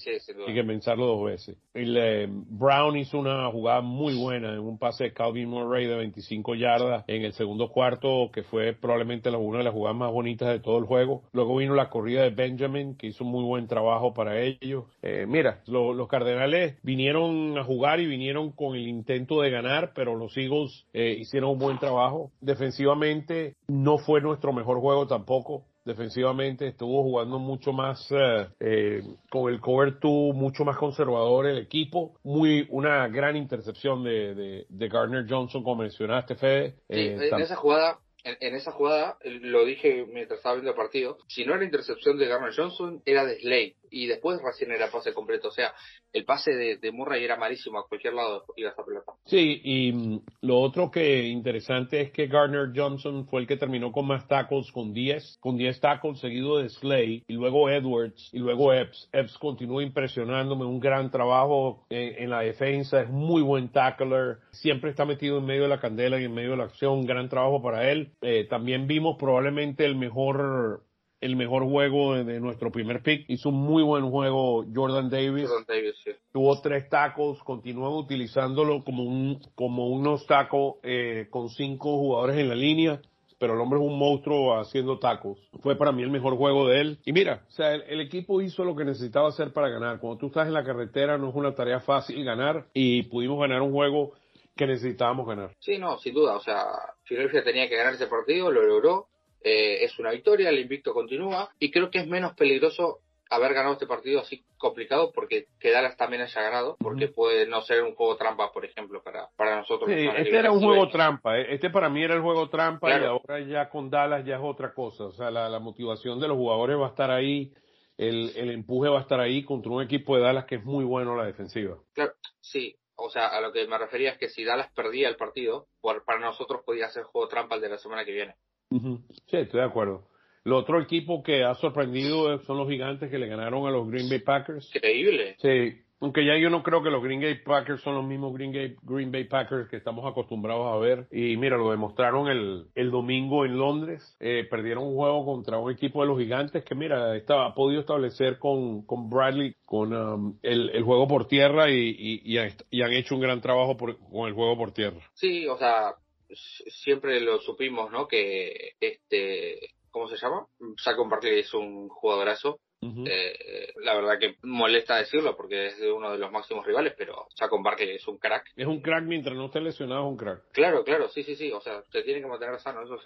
ni 0.48 0.54
que 0.54 0.64
pensarlo 0.64 1.08
dos 1.08 1.26
veces. 1.26 1.58
El, 1.74 1.98
eh, 1.98 2.28
Brown 2.30 2.96
hizo 2.96 3.20
una 3.20 3.52
jugada 3.52 3.82
muy 3.82 4.16
buena 4.16 4.54
en 4.54 4.60
un 4.60 4.78
pase 4.78 5.06
de 5.06 5.14
Calvin 5.14 5.50
Murray 5.50 5.88
de 5.88 5.96
25 5.96 6.56
yardas 6.56 7.04
en 7.08 7.24
el 7.24 7.34
segundo 7.34 7.70
cuarto, 7.70 8.30
que 8.32 8.44
fue 8.44 8.74
probablemente 8.74 9.30
una 9.30 9.58
de 9.58 9.64
las 9.66 9.74
jugadas 9.74 9.98
más 9.98 10.12
bonitas 10.12 10.50
de 10.50 10.60
todo 10.60 10.78
el 10.78 10.86
juego. 10.86 11.24
Luego 11.34 11.58
vino 11.58 11.76
la 11.76 11.90
corrida 11.90 12.22
de 12.24 12.30
Benjamin, 12.30 12.96
que 12.96 13.08
hizo 13.08 13.26
un 13.26 13.32
muy 13.32 13.44
buen 13.44 13.68
trabajo 13.68 14.14
para 14.14 14.40
ellos. 14.40 14.86
Eh, 15.02 15.26
mira, 15.28 15.62
los 15.68 16.08
Cardenales 16.08 16.78
vinieron 16.82 17.58
a 17.58 17.64
jugar 17.66 18.00
y 18.00 18.06
vinieron 18.06 18.52
con 18.52 18.76
el 18.76 18.88
intento 18.88 19.42
de 19.42 19.50
ganar, 19.50 19.92
pero 19.94 20.16
los 20.16 20.38
Eagles 20.38 20.86
eh, 20.94 21.18
hicieron 21.20 21.52
un 21.52 21.60
buen 21.60 21.78
trabajo. 21.78 22.32
Defensivamente 22.40 23.56
no 23.68 23.98
fue 23.98 24.22
nuestro 24.22 24.54
mejor 24.54 24.80
juego 24.80 25.08
tampoco 25.08 25.25
poco 25.26 25.66
defensivamente, 25.86 26.68
estuvo 26.68 27.04
jugando 27.04 27.38
mucho 27.38 27.72
más 27.72 28.12
eh, 28.12 28.48
eh, 28.60 29.04
con 29.30 29.54
el 29.54 29.62
cover 29.62 30.00
two, 30.00 30.34
mucho 30.34 30.66
más 30.66 30.78
conservador 30.78 31.46
el 31.46 31.60
equipo, 31.60 32.20
muy 32.24 32.68
una 32.72 33.08
gran 33.08 33.36
intercepción 33.36 34.04
de, 34.04 34.66
de, 34.68 34.88
Gardner 34.90 35.26
Johnson, 35.30 35.64
como 35.64 35.84
mencionaste, 35.84 36.36
Fede. 36.36 36.72
Sí, 36.90 37.00
eh, 37.00 37.30
en 37.32 37.42
esa 37.42 37.56
jugada 37.56 38.00
en, 38.26 38.56
esa 38.56 38.72
jugada, 38.72 39.18
lo 39.24 39.66
dije 39.66 40.06
mientras 40.12 40.40
estaba 40.40 40.56
viendo 40.56 40.72
el 40.72 40.78
partido, 40.78 41.20
si 41.28 41.46
no 41.46 41.54
era 41.54 41.64
intercepción 41.64 42.18
de 42.18 42.28
Gardner 42.28 42.56
Johnson, 42.56 43.04
era 43.06 43.24
de 43.24 43.40
Slade 43.40 43.76
y 43.96 44.08
después 44.08 44.42
recién 44.44 44.72
era 44.72 44.92
pase 44.92 45.14
completo. 45.14 45.48
O 45.48 45.52
sea, 45.52 45.74
el 46.12 46.26
pase 46.26 46.52
de, 46.52 46.78
de 46.78 46.92
Murray 46.92 47.24
era 47.24 47.38
malísimo, 47.38 47.80
a 47.80 47.88
cualquier 47.88 48.14
lado 48.14 48.44
iba 48.58 48.70
esa 48.70 48.84
pelota. 48.84 49.14
Sí, 49.24 49.62
y 49.64 49.94
mm, 49.94 50.22
lo 50.42 50.60
otro 50.60 50.92
que 50.92 51.24
interesante 51.24 52.02
es 52.02 52.12
que 52.12 52.28
Gardner 52.28 52.72
Johnson 52.76 53.26
fue 53.26 53.40
el 53.40 53.48
que 53.48 53.56
terminó 53.56 53.94
con 53.94 54.06
más 54.06 54.28
tackles, 54.28 54.70
con 54.74 54.94
10, 54.94 55.38
con 55.40 55.56
10 55.56 55.80
tackles 55.80 56.20
seguido 56.20 56.58
de 56.58 56.70
Slay, 56.70 57.24
y 57.26 57.34
luego 57.34 57.70
Edwards, 57.70 58.30
y 58.34 58.40
luego 58.40 58.74
Epps. 58.74 59.10
Epps 59.14 59.38
continúa 59.38 59.82
impresionándome, 59.82 60.66
un 60.66 60.82
gran 60.82 61.10
trabajo 61.10 61.86
en, 61.90 62.30
la 62.30 62.42
defensa, 62.42 63.02
es 63.02 63.10
muy 63.10 63.42
buen 63.42 63.70
tackler, 63.70 64.40
siempre 64.52 64.90
está 64.90 65.06
metido 65.06 65.38
en 65.38 65.46
medio 65.46 65.64
de 65.64 65.70
la 65.70 65.80
candela 65.80 66.20
y 66.20 66.26
en 66.26 66.34
medio 66.34 66.52
de 66.52 66.58
la 66.58 66.66
acción, 66.66 67.06
gran 67.06 67.30
trabajo 67.30 67.62
para 67.62 67.90
él. 67.90 68.12
Eh, 68.22 68.46
también 68.50 68.88
vimos 68.88 69.16
probablemente 69.18 69.86
el 69.86 69.96
mejor 69.96 70.84
el 71.26 71.36
mejor 71.36 71.64
juego 71.64 72.16
de, 72.16 72.40
nuestro 72.40 72.72
primer 72.72 73.02
pick. 73.02 73.26
Hizo 73.28 73.50
un 73.50 73.56
muy 73.56 73.84
buen 73.84 74.10
juego 74.10 74.64
Jordan 74.74 75.10
Davis. 75.10 75.48
Jordan 75.50 75.66
Davis 75.68 75.96
sí. 76.04 76.12
Tuvo 76.32 76.62
tres 76.62 76.88
tacos, 76.90 77.42
continúan 77.44 77.94
utilizándolo 77.94 78.84
como 78.84 79.04
un 79.04 79.40
como 79.56 79.88
unos 79.88 80.26
tacos 80.28 80.76
eh, 80.84 81.28
con 81.30 81.50
cinco 81.50 81.98
jugadores 81.98 82.38
en 82.38 82.50
la 82.50 82.56
línea. 82.56 83.02
Pero 83.38 83.54
el 83.56 83.60
hombre 83.60 83.80
es 83.80 83.86
un 83.86 84.00
monstruo 84.00 84.58
haciendo 84.58 84.98
tacos. 84.98 85.38
Fue 85.62 85.76
para 85.76 85.92
mí 85.92 86.04
el 86.04 86.10
mejor 86.10 86.38
juego 86.38 86.70
de 86.70 86.80
él. 86.80 87.00
Y 87.06 87.12
mira, 87.12 87.44
o 87.50 87.52
sea, 87.52 87.74
el, 87.74 87.82
el, 87.88 88.00
equipo 88.00 88.42
hizo 88.42 88.64
lo 88.64 88.78
que 88.78 88.86
necesitaba 88.86 89.28
hacer 89.28 89.52
para 89.52 89.68
ganar. 89.68 90.00
Cuando 90.00 90.20
tú 90.20 90.28
estás 90.28 90.48
en 90.48 90.54
la 90.54 90.64
carretera 90.64 91.18
no 91.18 91.30
es 91.30 91.36
una 91.36 91.54
tarea 91.54 91.82
fácil 91.82 92.24
ganar 92.24 92.68
y 92.74 93.04
pudimos 93.04 93.38
ganar 93.40 93.62
un 93.62 93.74
juego 93.74 94.14
que 94.56 94.68
necesitábamos 94.68 95.28
ganar. 95.28 95.52
Sí, 95.60 95.78
no, 95.78 95.98
sin 95.98 96.14
duda. 96.14 96.38
O 96.38 96.40
sea, 96.42 96.64
Philadelphia 97.04 97.44
tenía 97.44 97.68
que 97.68 97.76
ganar 97.76 97.96
ese 97.96 98.08
partido, 98.08 98.52
lo 98.52 98.64
logró. 98.64 99.08
Eh, 99.48 99.84
es 99.84 100.00
una 100.00 100.10
victoria, 100.10 100.50
el 100.50 100.58
invicto 100.58 100.92
continúa 100.92 101.52
y 101.60 101.70
creo 101.70 101.92
que 101.92 102.00
es 102.00 102.08
menos 102.08 102.34
peligroso 102.34 103.02
haber 103.30 103.54
ganado 103.54 103.74
este 103.74 103.86
partido 103.86 104.22
así 104.22 104.44
complicado 104.58 105.12
porque 105.14 105.46
que 105.60 105.70
Dallas 105.70 105.96
también 105.98 106.24
haya 106.24 106.42
ganado, 106.42 106.78
porque 106.80 107.10
puede 107.10 107.46
no 107.46 107.62
ser 107.62 107.84
un 107.84 107.94
juego 107.94 108.18
trampa, 108.18 108.52
por 108.52 108.66
ejemplo, 108.66 109.04
para, 109.04 109.30
para 109.36 109.58
nosotros. 109.58 109.88
Sí, 109.88 110.08
este 110.18 110.36
era 110.36 110.52
un 110.52 110.64
juego 110.64 110.90
trampa, 110.90 111.38
¿eh? 111.38 111.46
este 111.54 111.70
para 111.70 111.90
mí 111.90 112.04
era 112.04 112.16
el 112.16 112.22
juego 112.22 112.50
trampa 112.50 112.88
claro. 112.88 113.04
y 113.04 113.08
ahora 113.08 113.40
ya 113.42 113.70
con 113.70 113.92
Dallas 113.92 114.26
ya 114.26 114.38
es 114.38 114.42
otra 114.44 114.74
cosa, 114.74 115.06
o 115.06 115.12
sea, 115.12 115.30
la, 115.30 115.48
la 115.48 115.60
motivación 115.60 116.20
de 116.20 116.28
los 116.28 116.38
jugadores 116.38 116.80
va 116.80 116.88
a 116.88 116.90
estar 116.90 117.12
ahí, 117.12 117.54
el, 117.98 118.32
el 118.36 118.50
empuje 118.50 118.90
va 118.90 118.98
a 118.98 119.02
estar 119.04 119.20
ahí 119.20 119.44
contra 119.44 119.72
un 119.72 119.84
equipo 119.84 120.16
de 120.16 120.24
Dallas 120.24 120.46
que 120.46 120.56
es 120.56 120.64
muy 120.64 120.86
bueno 120.86 121.16
la 121.16 121.26
defensiva. 121.26 121.78
Claro, 121.94 122.14
sí, 122.42 122.76
o 122.96 123.12
sea, 123.12 123.28
a 123.28 123.42
lo 123.42 123.52
que 123.52 123.68
me 123.68 123.78
refería 123.78 124.10
es 124.10 124.18
que 124.18 124.30
si 124.30 124.44
Dallas 124.44 124.72
perdía 124.74 125.08
el 125.08 125.18
partido, 125.18 125.68
por, 125.82 126.04
para 126.04 126.20
nosotros 126.20 126.64
podía 126.66 126.90
ser 126.90 127.04
juego 127.04 127.28
trampa 127.28 127.56
el 127.56 127.62
de 127.62 127.70
la 127.70 127.78
semana 127.78 128.06
que 128.06 128.12
viene. 128.12 128.36
Uh 128.76 128.82
-huh. 128.82 129.02
Sí, 129.28 129.38
estoy 129.38 129.60
de 129.60 129.66
acuerdo. 129.66 130.08
El 130.44 130.54
otro 130.54 130.80
equipo 130.80 131.24
que 131.24 131.44
ha 131.44 131.56
sorprendido 131.56 132.38
son 132.40 132.58
los 132.58 132.70
gigantes 132.70 133.10
que 133.10 133.18
le 133.18 133.28
ganaron 133.28 133.66
a 133.68 133.72
los 133.72 133.90
Green 133.90 134.10
Bay 134.10 134.20
Packers. 134.20 134.70
Increíble. 134.76 135.36
Sí, 135.40 135.74
aunque 136.02 136.26
ya 136.26 136.38
yo 136.38 136.50
no 136.50 136.62
creo 136.62 136.84
que 136.84 136.92
los 136.92 137.02
Green 137.02 137.22
Bay 137.22 137.40
Packers 137.44 137.82
son 137.82 137.96
los 137.96 138.06
mismos 138.06 138.34
Green 138.34 138.52
Bay, 138.52 138.76
Green 138.84 139.12
Bay 139.12 139.24
Packers 139.24 139.70
que 139.70 139.78
estamos 139.78 140.06
acostumbrados 140.06 140.68
a 140.72 140.78
ver. 140.78 141.08
Y 141.12 141.38
mira, 141.38 141.58
lo 141.58 141.72
demostraron 141.72 142.28
el, 142.28 142.68
el 142.76 142.92
domingo 142.92 143.46
en 143.46 143.58
Londres. 143.58 144.16
Eh, 144.20 144.46
perdieron 144.50 144.84
un 144.84 144.96
juego 144.96 145.26
contra 145.26 145.58
un 145.58 145.72
equipo 145.72 146.02
de 146.02 146.08
los 146.08 146.20
gigantes 146.20 146.64
que, 146.64 146.76
mira, 146.76 147.16
estaba, 147.16 147.48
ha 147.48 147.56
podido 147.56 147.82
establecer 147.82 148.38
con, 148.38 148.86
con 148.86 149.10
Bradley, 149.10 149.56
con 149.66 149.94
um, 149.94 150.38
el, 150.44 150.70
el, 150.72 150.84
juego 150.84 151.08
por 151.08 151.28
tierra 151.28 151.72
y, 151.72 151.96
y, 151.98 152.22
y, 152.24 152.38
han, 152.38 152.52
y, 152.70 152.82
han, 152.82 152.92
hecho 152.92 153.16
un 153.16 153.22
gran 153.22 153.42
trabajo 153.42 153.78
por, 153.78 153.98
con 153.98 154.28
el 154.28 154.34
juego 154.34 154.58
por 154.58 154.74
tierra. 154.74 155.00
Sí, 155.14 155.48
o 155.48 155.58
sea, 155.58 155.96
siempre 156.30 157.20
lo 157.20 157.40
supimos, 157.40 157.92
¿no? 157.92 158.08
Que 158.08 158.74
este, 158.80 159.76
¿cómo 159.90 160.08
se 160.08 160.18
llama? 160.18 160.46
Saco 160.78 161.08
Barkley 161.08 161.40
es 161.40 161.54
un 161.54 161.88
jugadorazo. 161.90 162.60
Uh 162.82 162.88
-huh. 162.90 163.08
eh, 163.10 163.74
la 163.78 163.96
verdad 163.96 164.20
que 164.20 164.36
molesta 164.44 164.98
decirlo 164.98 165.36
porque 165.36 165.68
es 165.68 165.82
uno 165.82 166.12
de 166.12 166.20
los 166.20 166.32
máximos 166.32 166.66
rivales, 166.66 166.94
pero 166.98 167.26
Saco 167.34 167.64
Barkley 167.64 167.96
es 167.96 168.08
un 168.08 168.18
crack. 168.20 168.52
Es 168.56 168.68
un 168.68 168.82
crack 168.82 169.06
mientras 169.06 169.36
no 169.36 169.46
esté 169.46 169.62
lesionado, 169.62 170.02
es 170.02 170.12
un 170.12 170.18
crack. 170.18 170.52
Claro, 170.52 170.84
claro, 170.84 171.08
sí, 171.08 171.24
sí, 171.24 171.36
sí. 171.36 171.52
O 171.52 171.62
sea, 171.62 171.82
te 171.92 172.04
tiene 172.04 172.22
que 172.22 172.28
mantener 172.28 172.60
sano, 172.60 172.84
eso 172.84 173.00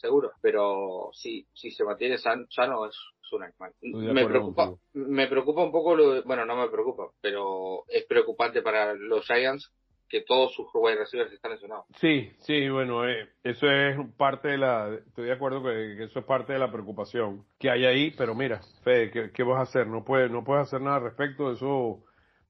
seguro. 0.00 0.30
Pero 0.40 1.10
si, 1.12 1.46
si 1.52 1.72
se 1.72 1.84
mantiene 1.84 2.16
sano, 2.16 2.46
sano 2.48 2.86
es, 2.86 2.96
es 3.22 3.32
un 3.32 3.42
animal. 3.42 3.72
Me 3.82 4.24
preocupa, 4.24 4.72
me 4.92 5.26
preocupa 5.26 5.62
un 5.64 5.72
poco 5.72 5.96
lo 5.96 6.12
de, 6.14 6.20
bueno, 6.22 6.46
no 6.46 6.56
me 6.56 6.68
preocupa, 6.68 7.10
pero 7.20 7.82
es 7.88 8.06
preocupante 8.06 8.62
para 8.62 8.94
los 8.94 9.26
Giants 9.26 9.72
que 10.08 10.22
todos 10.22 10.54
sus 10.54 10.66
wide 10.74 10.96
receivers 10.96 11.32
están 11.32 11.52
lesionados. 11.52 11.86
Sí, 12.00 12.32
sí, 12.40 12.68
bueno, 12.68 13.08
eh, 13.08 13.28
eso 13.42 13.70
es 13.70 13.96
parte 14.16 14.48
de 14.48 14.58
la, 14.58 14.94
estoy 14.94 15.26
de 15.26 15.32
acuerdo 15.32 15.62
que, 15.62 16.02
eso 16.02 16.18
es 16.18 16.24
parte 16.24 16.52
de 16.52 16.58
la 16.58 16.70
preocupación 16.70 17.44
que 17.58 17.70
hay 17.70 17.84
ahí, 17.84 18.10
pero 18.16 18.34
mira, 18.34 18.60
Fede, 18.82 19.10
¿qué, 19.10 19.30
qué 19.32 19.42
vas 19.42 19.58
a 19.58 19.62
hacer? 19.62 19.86
No 19.86 20.04
puedes, 20.04 20.30
no 20.30 20.44
puedes 20.44 20.62
hacer 20.62 20.80
nada 20.80 20.96
al 20.96 21.02
respecto, 21.04 21.52
eso 21.52 22.04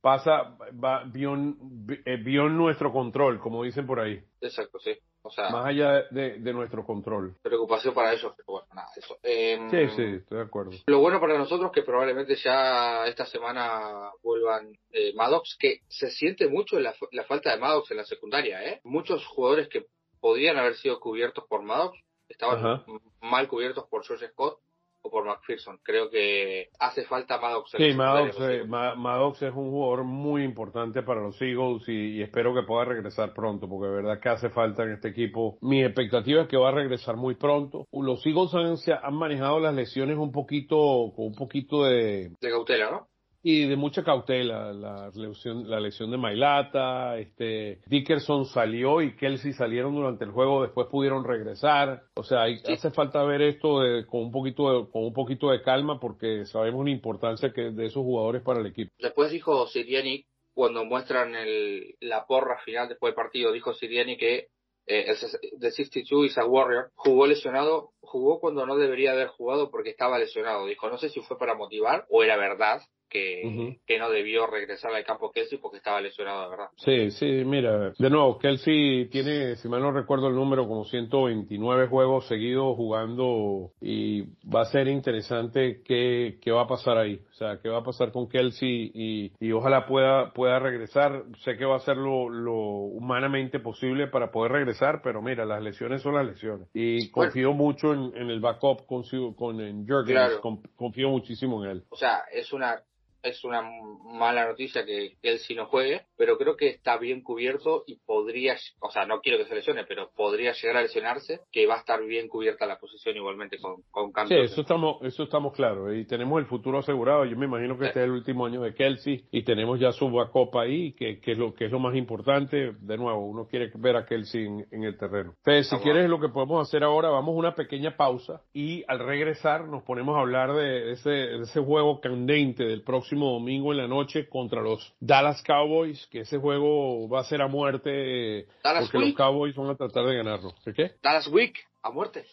pasa, 0.09 0.57
va 0.83 1.05
beyond, 1.05 2.01
eh, 2.07 2.17
nuestro 2.49 2.91
control, 2.91 3.39
como 3.41 3.63
dicen 3.63 3.87
por 3.87 4.01
ahí. 4.01 4.19
Exacto, 4.41 4.79
sí. 4.79 4.97
O 5.21 5.31
sea, 5.31 5.51
más 5.51 5.67
allá 5.67 6.05
de, 6.11 6.39
de, 6.39 6.53
nuestro 6.55 6.83
control. 6.87 7.37
Preocupación 7.43 7.93
para 7.93 8.15
ellos, 8.15 8.33
pero 8.35 8.47
bueno, 8.47 8.69
nada, 8.75 8.89
eso. 8.97 9.19
Eh, 9.23 9.59
sí, 9.71 9.97
sí, 9.97 10.03
estoy 10.17 10.39
de 10.39 10.45
acuerdo. 10.45 10.71
Lo 10.87 11.01
bueno 11.01 11.21
para 11.21 11.37
nosotros 11.37 11.71
que 11.73 11.83
probablemente 11.83 12.37
ya 12.37 13.07
esta 13.07 13.27
semana 13.27 14.11
vuelvan 14.23 14.73
eh, 14.93 15.13
Maddox, 15.15 15.57
que 15.59 15.81
se 15.89 16.11
siente 16.11 16.49
mucho 16.49 16.81
la, 16.81 16.95
la 17.11 17.25
falta 17.25 17.51
de 17.51 17.61
Maddox 17.61 17.91
en 17.91 17.99
la 17.99 18.05
secundaria, 18.05 18.65
¿eh? 18.65 18.81
Muchos 18.85 19.27
jugadores 19.27 19.69
que 19.69 19.85
podrían 20.21 20.57
haber 20.57 20.77
sido 20.77 20.99
cubiertos 21.01 21.45
por 21.47 21.63
Maddox 21.63 21.99
estaban 22.31 22.65
Ajá. 22.65 22.85
mal 23.21 23.47
cubiertos 23.47 23.87
por 23.91 24.07
George 24.07 24.29
Scott 24.29 24.59
o 25.03 25.11
por 25.11 25.25
McPherson. 25.25 25.79
Creo 25.83 26.11
que 26.11 26.69
hace 26.79 27.05
falta 27.05 27.39
Maddox. 27.39 27.71
Sí, 27.77 27.93
Maddox, 27.95 28.37
eh, 28.41 28.65
Maddox 28.67 29.43
es 29.43 29.55
un 29.55 29.71
jugador 29.71 30.05
muy 30.05 30.43
importante 30.43 31.03
para 31.03 31.21
los 31.21 31.41
Eagles 31.41 31.89
y, 31.89 32.19
y, 32.19 32.23
espero 32.23 32.55
que 32.55 32.63
pueda 32.63 32.85
regresar 32.85 33.33
pronto, 33.33 33.69
porque 33.69 33.89
de 33.89 33.95
verdad 33.95 34.21
que 34.21 34.29
hace 34.29 34.51
falta 34.51 34.83
en 34.83 34.93
este 34.93 35.09
equipo. 35.09 35.59
Mi 35.61 35.83
expectativa 35.83 36.43
es 36.43 36.49
que 36.49 36.57
va 36.57 36.71
a 36.71 36.73
regresar 36.73 37.17
muy 37.17 37.35
pronto. 37.35 37.87
Los 37.93 38.25
Eagles 38.27 38.55
han, 38.55 38.99
han 39.03 39.15
manejado 39.15 39.61
las 39.61 39.75
lesiones 39.75 40.17
un 40.19 40.33
poquito, 40.33 40.77
con 41.15 41.27
un 41.27 41.35
poquito 41.35 41.85
de... 41.85 42.31
De 42.41 42.51
cautela, 42.51 42.91
¿no? 42.91 43.09
Y 43.43 43.67
de 43.67 43.77
mucha 43.77 44.03
cautela 44.03 44.73
la 44.73 45.11
lesión, 45.15 45.69
la 45.69 45.81
lesión 45.81 46.11
de 46.11 46.17
Mailata, 46.17 47.19
este 47.19 47.81
Dickerson 47.87 48.47
salió 48.47 49.01
y 49.01 49.17
Kelsey 49.17 49.53
salieron 49.53 49.95
durante 49.95 50.25
el 50.25 50.33
juego, 50.33 50.63
después 50.63 50.89
pudieron 50.89 51.25
regresar, 51.25 52.03
o 52.15 52.23
sea, 52.23 52.43
hay, 52.43 52.59
sí. 52.59 52.73
hace 52.73 52.91
falta 52.91 53.23
ver 53.25 53.43
esto 53.43 53.81
de, 53.81 54.07
con 54.07 54.23
un 54.23 54.33
poquito 54.33 54.73
de, 54.73 54.91
con 54.91 55.05
un 55.05 55.13
poquito 55.13 55.51
de 55.51 55.63
calma 55.63 56.01
porque 56.01 56.45
sabemos 56.47 56.85
la 56.85 56.91
importancia 56.91 57.53
que 57.53 57.71
de 57.71 57.87
esos 57.87 58.03
jugadores 58.03 58.43
para 58.43 58.61
el 58.61 58.67
equipo. 58.67 58.91
Después 58.99 59.31
dijo 59.31 59.67
Siriani 59.67 60.25
cuando 60.53 60.85
muestran 60.85 61.37
el, 61.37 61.95
la 62.01 62.27
porra 62.27 62.59
final 62.65 62.89
después 62.89 63.13
del 63.13 63.17
partido, 63.17 63.53
dijo 63.53 63.75
Siriani 63.75 64.17
que 64.17 64.49
eh, 64.89 65.05
el 65.07 65.61
de 65.61 65.71
62 65.71 66.27
is 66.27 66.39
a 66.39 66.47
Warrior, 66.47 66.91
jugó 66.97 67.27
lesionado, 67.27 67.93
jugó 68.01 68.41
cuando 68.41 68.67
no 68.67 68.77
debería 68.77 69.13
haber 69.13 69.29
jugado 69.29 69.71
porque 69.71 69.91
estaba 69.91 70.19
lesionado. 70.19 70.67
Dijo, 70.67 70.89
no 70.89 70.97
sé 70.97 71.11
si 71.11 71.21
fue 71.21 71.39
para 71.39 71.55
motivar 71.55 72.07
o 72.09 72.25
era 72.25 72.37
verdad, 72.37 72.81
que, 73.09 73.43
uh 73.45 73.49
-huh. 73.49 73.79
que 73.87 73.99
no 73.99 74.11
debió 74.11 74.47
regresar 74.47 74.95
al 74.95 75.05
campo 75.05 75.31
Kelsey 75.33 75.59
porque 75.59 75.79
estaba 75.79 76.01
lesionado, 76.01 76.43
de 76.45 76.51
verdad. 76.51 76.69
Sí, 76.77 77.11
sí, 77.13 77.45
mira, 77.45 77.93
de 77.99 78.11
nuevo, 78.11 78.39
Kelsey 78.39 79.07
tiene, 79.07 79.57
si 79.57 79.69
mal 79.69 79.81
no 79.81 79.93
recuerdo 79.93 80.29
el 80.29 80.35
número, 80.35 80.67
como 80.69 80.85
129 80.85 81.89
juegos 81.89 82.27
seguidos 82.27 82.77
jugando 82.77 83.73
y 83.81 84.23
va 84.49 84.63
a 84.63 84.67
ser 84.67 84.89
interesante 84.89 85.83
qué, 85.85 86.39
qué 86.41 86.51
va 86.51 86.63
a 86.63 86.69
pasar 86.69 86.99
ahí. 86.99 87.21
O 87.31 87.35
sea, 87.35 87.61
qué 87.63 87.69
va 87.69 87.79
a 87.79 87.85
pasar 87.85 88.11
con 88.11 88.29
Kelsey 88.29 88.91
y, 88.93 89.33
y 89.39 89.53
ojalá 89.53 89.87
pueda, 89.87 90.33
pueda 90.33 90.59
regresar. 90.59 91.23
Sé 91.45 91.57
que 91.57 91.65
va 91.65 91.77
a 91.77 91.81
ser 91.81 91.97
lo, 91.97 92.29
lo 92.29 92.55
humanamente 92.55 93.61
posible 93.61 94.09
para 94.09 94.33
poder 94.33 94.53
regresar, 94.53 95.01
pero 95.03 95.23
mira, 95.23 95.45
las 95.45 95.63
lesiones 95.63 96.03
son 96.03 96.15
las 96.15 96.27
lesiones. 96.27 96.69
Y 96.75 97.11
confío 97.11 97.51
bueno. 97.51 97.65
mucho 97.65 97.93
en, 97.93 98.13
en, 98.17 98.31
el 98.31 98.41
backup 98.41 98.87
con, 98.87 99.05
con 99.35 99.61
en 99.61 99.87
Jurgens, 99.87 100.41
claro. 100.41 100.61
confío 100.75 101.11
muchísimo 101.11 101.65
en 101.65 101.71
él. 101.71 101.85
O 101.91 101.97
sea, 101.97 102.23
es 102.33 102.53
una 102.53 102.83
es 103.23 103.45
una 103.45 103.63
mala 104.05 104.47
noticia 104.47 104.85
que 104.85 105.17
él 105.23 105.39
sí 105.39 105.55
no 105.55 105.67
juegue, 105.67 106.03
pero 106.17 106.39
creo 106.39 106.57
que 106.57 106.69
está 106.69 106.97
bien 106.99 107.23
cubierto 107.23 107.85
y 107.87 107.97
podría, 107.97 108.57
o 108.81 108.91
sea, 108.91 109.07
no 109.07 109.21
quiero 109.21 109.39
que 109.39 109.47
se 109.47 109.55
lesione, 109.55 109.85
pero 109.85 110.11
podría 110.17 110.53
llegar 110.53 110.77
a 110.77 110.83
lesionarse, 110.83 111.41
que 111.53 111.67
va 111.67 111.77
a 111.77 111.79
estar 111.79 112.03
bien 112.05 112.29
cubierta 112.29 112.67
la 112.67 112.79
posición 112.79 113.17
igualmente 113.17 113.59
con, 113.59 113.83
con 113.91 114.13
cambios. 114.13 114.41
Sí, 114.41 114.53
eso 114.53 114.61
estamos, 114.63 115.03
eso 115.03 115.23
estamos 115.25 115.53
claros, 115.55 115.95
y 115.95 116.05
tenemos 116.05 116.39
el 116.41 116.47
futuro 116.47 116.79
asegurado, 116.79 117.25
yo 117.25 117.37
me 117.37 117.47
imagino 117.47 117.77
que 117.77 117.85
sí. 117.85 117.89
este 117.89 118.01
es 118.01 118.05
el 118.05 118.13
último 118.13 118.47
año 118.47 118.63
de 118.63 118.75
Kelsey, 118.75 119.25
y 119.31 119.43
tenemos 119.43 119.81
ya 119.81 119.93
su 119.93 120.11
backup 120.11 120.57
ahí, 120.59 120.93
que, 120.93 121.21
que, 121.21 121.33
es 121.33 121.39
lo 121.39 121.55
que 121.55 121.67
es 121.67 121.73
lo 121.73 121.79
más 121.79 121.97
importante, 121.97 122.73
de 122.79 122.97
nuevo, 122.97 123.27
uno 123.27 123.47
quiere 123.47 123.71
ver 123.75 123.97
a 123.97 124.07
Kelsey 124.07 124.47
en, 124.47 124.67
en 124.71 124.85
el 124.85 124.97
terreno. 124.97 125.35
Entonces, 125.45 125.69
si 125.69 125.77
quieres 125.79 126.09
lo 126.09 126.21
que 126.21 126.29
podemos 126.29 126.67
hacer 126.67 126.85
ahora, 126.85 127.11
vamos 127.11 127.35
a 127.35 127.39
una 127.39 127.55
pequeña 127.55 127.97
pausa, 127.97 128.43
y 128.53 128.85
al 128.89 129.01
regresar 129.01 129.67
nos 129.67 129.83
ponemos 129.83 130.17
a 130.17 130.21
hablar 130.21 130.55
de 130.55 130.93
ese, 130.93 131.11
de 131.11 131.43
ese 131.43 131.61
juego 131.61 132.01
candente 132.01 132.65
del 132.65 132.83
próximo 132.83 133.18
próximo 133.19 133.33
domingo 133.33 133.73
en 133.73 133.79
la 133.79 133.89
noche 133.89 134.29
contra 134.29 134.63
los 134.63 134.95
Dallas 135.01 135.43
Cowboys, 135.43 136.07
que 136.11 136.21
ese 136.21 136.39
juego 136.39 137.09
va 137.09 137.21
a 137.21 137.25
ser 137.25 137.43
a 137.43 137.49
muerte 137.49 138.47
Dallas 138.63 138.83
porque 138.85 138.99
Week. 138.99 139.07
los 139.09 139.17
Cowboys 139.17 139.57
van 139.57 139.71
a 139.71 139.75
tratar 139.77 140.07
de 140.07 140.17
ganarlo. 140.17 140.55
¿Qué? 140.75 140.93
Dallas 141.03 141.27
Week, 141.29 141.55
a 141.83 141.91
muerte. 141.91 142.25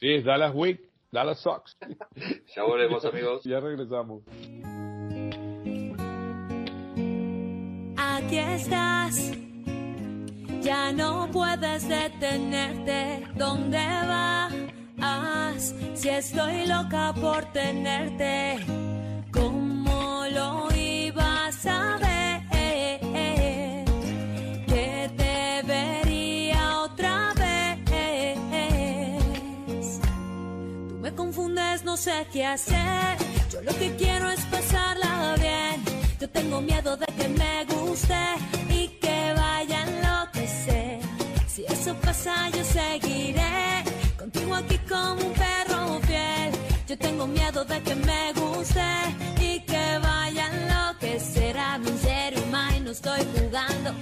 Sí, 0.00 0.12
es 0.14 0.24
Dallas 0.24 0.54
Week, 0.54 0.80
Dallas 1.10 1.40
Sox. 1.40 1.76
ya 2.54 2.62
volvemos, 2.64 3.04
amigos. 3.06 3.42
ya 3.44 3.60
regresamos. 3.60 4.22
Aquí 7.96 8.38
estás, 8.38 9.32
ya 10.60 10.92
no 10.92 11.28
puedes 11.32 11.88
detenerte. 11.88 13.26
¿Dónde 13.36 13.78
vas? 13.78 14.54
Si 15.94 16.08
estoy 16.08 16.66
loca 16.66 17.14
por 17.20 17.44
tenerte 17.52 18.83
no 31.94 31.98
sé 31.98 32.26
qué 32.32 32.44
hacer. 32.44 33.16
Yo 33.52 33.62
lo 33.62 33.72
que 33.78 33.94
quiero 33.94 34.28
es 34.28 34.40
pasarla 34.46 35.36
bien. 35.38 35.76
Yo 36.20 36.28
tengo 36.28 36.60
miedo 36.60 36.96
de 36.96 37.06
que 37.06 37.28
me 37.28 37.64
guste 37.66 38.20
y 38.68 38.88
que 39.02 39.32
vaya 39.36 39.78
a 39.78 39.86
enloquecer. 39.88 40.98
Si 41.46 41.64
eso 41.66 41.94
pasa, 42.04 42.50
yo 42.50 42.64
seguiré 42.64 43.84
contigo 44.18 44.56
aquí 44.56 44.76
como 44.88 45.22
un 45.28 45.34
perro 45.34 46.00
fiel. 46.08 46.50
Yo 46.88 46.98
tengo 46.98 47.28
miedo 47.28 47.64
de 47.64 47.80
que 47.80 47.94
me 47.94 48.32
guste 48.32 48.90
y 49.40 49.60
que 49.60 49.98
vaya 50.02 50.46
a 50.46 50.52
enloquecer. 50.52 51.56
Hablo 51.56 51.90
en 51.90 51.98
serio, 51.98 52.40
y 52.76 52.80
no 52.80 52.90
estoy 52.90 53.20
jugando. 53.36 53.94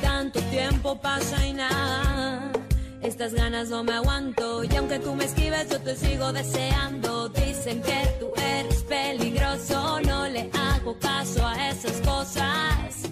Tanto 0.00 0.40
tiempo 0.44 0.98
pasa 0.98 1.46
y 1.46 1.52
nada. 1.52 2.67
Estas 3.02 3.32
ganas 3.32 3.68
no 3.68 3.84
me 3.84 3.92
aguanto 3.92 4.64
y 4.64 4.74
aunque 4.76 4.98
tú 4.98 5.14
me 5.14 5.24
esquives 5.24 5.68
yo 5.70 5.80
te 5.80 5.94
sigo 5.94 6.32
deseando. 6.32 7.28
Dicen 7.28 7.80
que 7.82 8.16
tú 8.18 8.32
eres 8.36 8.82
peligroso, 8.82 10.00
no 10.00 10.28
le 10.28 10.50
hago 10.52 10.98
caso 10.98 11.46
a 11.46 11.68
esas 11.70 12.00
cosas. 12.00 13.02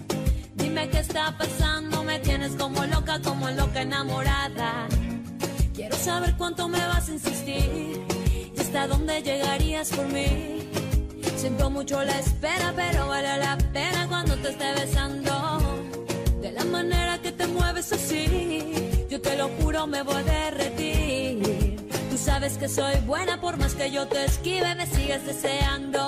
Dime 0.55 0.89
qué 0.89 0.99
está 0.99 1.37
pasando, 1.37 2.03
me 2.03 2.19
tienes 2.19 2.51
como 2.55 2.85
loca, 2.85 3.21
como 3.21 3.49
loca 3.49 3.81
enamorada. 3.81 4.87
Quiero 5.73 5.95
saber 5.95 6.35
cuánto 6.37 6.67
me 6.67 6.79
vas 6.79 7.07
a 7.07 7.13
insistir 7.13 8.05
y 8.55 8.59
hasta 8.59 8.87
dónde 8.87 9.21
llegarías 9.21 9.89
por 9.89 10.07
mí. 10.07 10.69
Siento 11.37 11.69
mucho 11.69 12.03
la 12.03 12.19
espera, 12.19 12.73
pero 12.75 13.07
vale 13.07 13.37
la 13.37 13.57
pena 13.71 14.05
cuando 14.09 14.35
te 14.35 14.49
esté 14.49 14.73
besando. 14.73 15.59
De 16.41 16.51
la 16.51 16.65
manera 16.65 17.21
que 17.21 17.31
te 17.31 17.47
mueves 17.47 17.93
así 17.93 18.96
yo 19.17 19.21
te 19.21 19.35
lo 19.35 19.49
juro, 19.59 19.87
me 19.87 20.03
voy 20.03 20.15
a 20.15 20.23
derretir. 20.23 21.87
Tú 22.11 22.17
sabes 22.17 22.57
que 22.57 22.69
soy 22.69 22.95
buena, 23.07 23.41
por 23.41 23.57
más 23.57 23.73
que 23.73 23.89
yo 23.89 24.07
te 24.07 24.25
esquive, 24.25 24.75
me 24.75 24.85
sigues 24.85 25.25
deseando. 25.25 26.01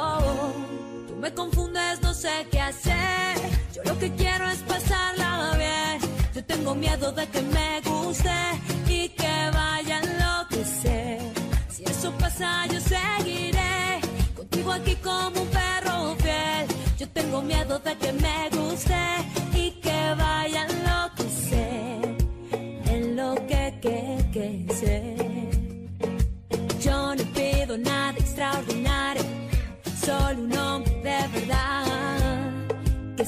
Tú 1.07 1.15
me 1.15 1.33
confundes, 1.33 2.01
no 2.01 2.13
sé 2.13 2.47
qué 2.51 2.59
hacer. 2.59 3.35
Yo 3.73 3.81
lo 3.83 3.97
que 3.97 4.11
quiero 4.11 4.47
es 4.51 4.59
pasarla 4.59 5.55
bien. 5.57 6.11
Yo 6.35 6.45
tengo 6.45 6.75
miedo 6.75 7.11
de 7.11 7.25
que 7.27 7.41
me 7.41 7.81
guste 7.81 8.39
y 8.87 9.09
que 9.09 9.49
vaya 9.53 9.97
a 9.97 10.01
enloquecer. 10.03 11.19
Si 11.67 11.83
eso 11.85 12.11
pasa, 12.19 12.67
yo 12.67 12.79
seguiré 12.79 14.01
contigo 14.35 14.71
aquí 14.71 14.95
como 14.97 15.41
un 15.41 15.47
perro 15.47 16.15
fiel. 16.21 16.67
Yo 16.99 17.09
tengo 17.09 17.41
miedo 17.41 17.79
de 17.79 17.97
que 17.97 18.08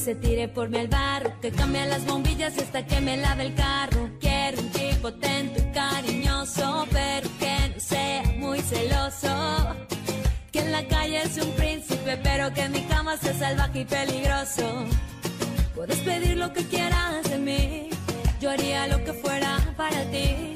se 0.01 0.15
tire 0.15 0.47
por 0.47 0.69
mi 0.69 0.79
al 0.79 0.87
barro, 0.87 1.31
que 1.41 1.51
cambie 1.51 1.85
las 1.85 2.03
bombillas 2.05 2.57
hasta 2.57 2.85
que 2.85 2.99
me 3.01 3.17
lave 3.17 3.43
el 3.47 3.53
carro. 3.53 4.09
Quiero 4.19 4.59
un 4.59 4.69
tipo 4.69 5.07
atento 5.09 5.61
y 5.61 5.71
cariñoso, 5.71 6.87
pero 6.91 7.29
que 7.39 7.69
no 7.73 7.79
sea 7.79 8.23
muy 8.37 8.59
celoso. 8.61 9.75
Que 10.51 10.59
en 10.59 10.71
la 10.71 10.87
calle 10.87 11.21
es 11.21 11.37
un 11.37 11.51
príncipe, 11.51 12.17
pero 12.23 12.51
que 12.51 12.61
en 12.61 12.71
mi 12.71 12.81
cama 12.81 13.15
sea 13.17 13.33
salvaje 13.35 13.81
y 13.81 13.85
peligroso. 13.85 14.85
Puedes 15.75 15.99
pedir 15.99 16.35
lo 16.35 16.51
que 16.51 16.65
quieras 16.65 17.29
de 17.29 17.37
mí 17.37 17.89
yo 18.41 18.49
haría 18.49 18.87
lo 18.87 19.03
que 19.03 19.13
fuera 19.13 19.59
para 19.77 20.03
ti. 20.05 20.55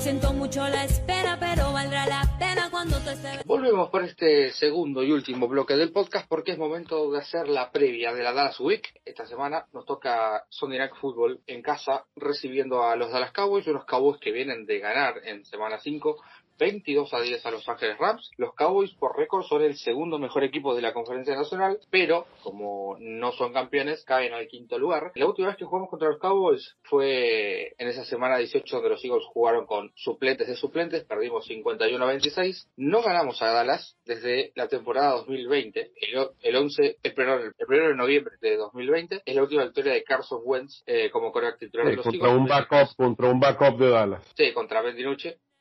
Siento 0.00 0.32
mucho 0.32 0.60
la 0.68 0.84
espera, 0.84 1.36
pero 1.40 1.72
valdrá 1.72 2.06
la 2.06 2.22
pena 2.38 2.68
cuando 2.70 2.98
te 3.00 3.12
esté... 3.12 3.42
Volvemos 3.44 3.90
por 3.90 4.04
este 4.04 4.52
segundo 4.52 5.02
y 5.02 5.10
último 5.10 5.48
bloque 5.48 5.74
del 5.74 5.90
podcast 5.90 6.28
porque 6.28 6.52
es 6.52 6.58
momento 6.58 7.10
de 7.10 7.18
hacer 7.18 7.48
la 7.48 7.72
previa 7.72 8.12
de 8.12 8.22
la 8.22 8.32
Dallas 8.32 8.60
Week. 8.60 9.00
Esta 9.04 9.26
semana 9.26 9.66
nos 9.72 9.84
toca 9.84 10.44
Sunday 10.48 10.78
Night 10.78 10.94
Football 11.00 11.40
en 11.46 11.60
casa 11.60 12.04
recibiendo 12.14 12.84
a 12.84 12.94
los 12.94 13.10
Dallas 13.10 13.32
Cowboys, 13.32 13.66
unos 13.66 13.84
Cowboys 13.84 14.20
que 14.20 14.30
vienen 14.30 14.64
de 14.64 14.78
ganar 14.78 15.20
en 15.24 15.44
semana 15.44 15.78
5 15.78 16.16
22 16.58 17.12
a 17.12 17.20
10 17.20 17.44
a 17.46 17.50
Los 17.50 17.68
Ángeles 17.68 17.98
Rams. 17.98 18.30
Los 18.36 18.54
Cowboys 18.54 18.92
por 18.94 19.16
récord 19.16 19.44
son 19.44 19.62
el 19.62 19.76
segundo 19.76 20.18
mejor 20.18 20.44
equipo 20.44 20.74
de 20.74 20.82
la 20.82 20.92
conferencia 20.92 21.34
nacional, 21.34 21.78
pero 21.90 22.26
como 22.42 22.96
no 22.98 23.32
son 23.32 23.52
campeones, 23.52 24.04
caen 24.04 24.32
al 24.32 24.46
quinto 24.48 24.78
lugar. 24.78 25.12
La 25.14 25.26
última 25.26 25.48
vez 25.48 25.56
que 25.56 25.64
jugamos 25.64 25.90
contra 25.90 26.08
los 26.08 26.18
Cowboys 26.18 26.76
fue 26.82 27.74
en 27.78 27.88
esa 27.88 28.04
semana 28.04 28.38
18 28.38 28.76
donde 28.76 28.90
los 28.90 29.04
Eagles 29.04 29.24
jugaron 29.32 29.66
con 29.66 29.92
suplentes 29.94 30.48
de 30.48 30.56
suplentes, 30.56 31.04
perdimos 31.04 31.46
51 31.46 32.04
a 32.04 32.08
26. 32.08 32.68
No 32.76 33.02
ganamos 33.02 33.40
a 33.42 33.52
Dallas 33.52 33.96
desde 34.04 34.52
la 34.54 34.68
temporada 34.68 35.12
2020, 35.12 35.92
el, 36.40 36.56
11, 36.56 36.98
el 37.02 37.14
primero, 37.14 37.88
de 37.88 37.94
noviembre 37.94 38.34
de 38.40 38.56
2020, 38.56 39.22
es 39.24 39.34
la 39.34 39.42
última 39.42 39.64
victoria 39.64 39.92
de 39.92 40.04
Carson 40.04 40.40
Wentz 40.44 40.82
eh, 40.86 41.10
como 41.10 41.32
coreback 41.32 41.58
titular 41.58 41.86
de 41.86 41.96
los 41.96 42.04
contra 42.04 42.30
Un 42.30 42.46
backup, 42.46 42.96
contra 42.96 43.28
un 43.28 43.40
backup 43.40 43.78
de 43.78 43.88
Dallas. 43.88 44.24
Sí, 44.36 44.52
contra 44.52 44.82
Ben 44.82 44.96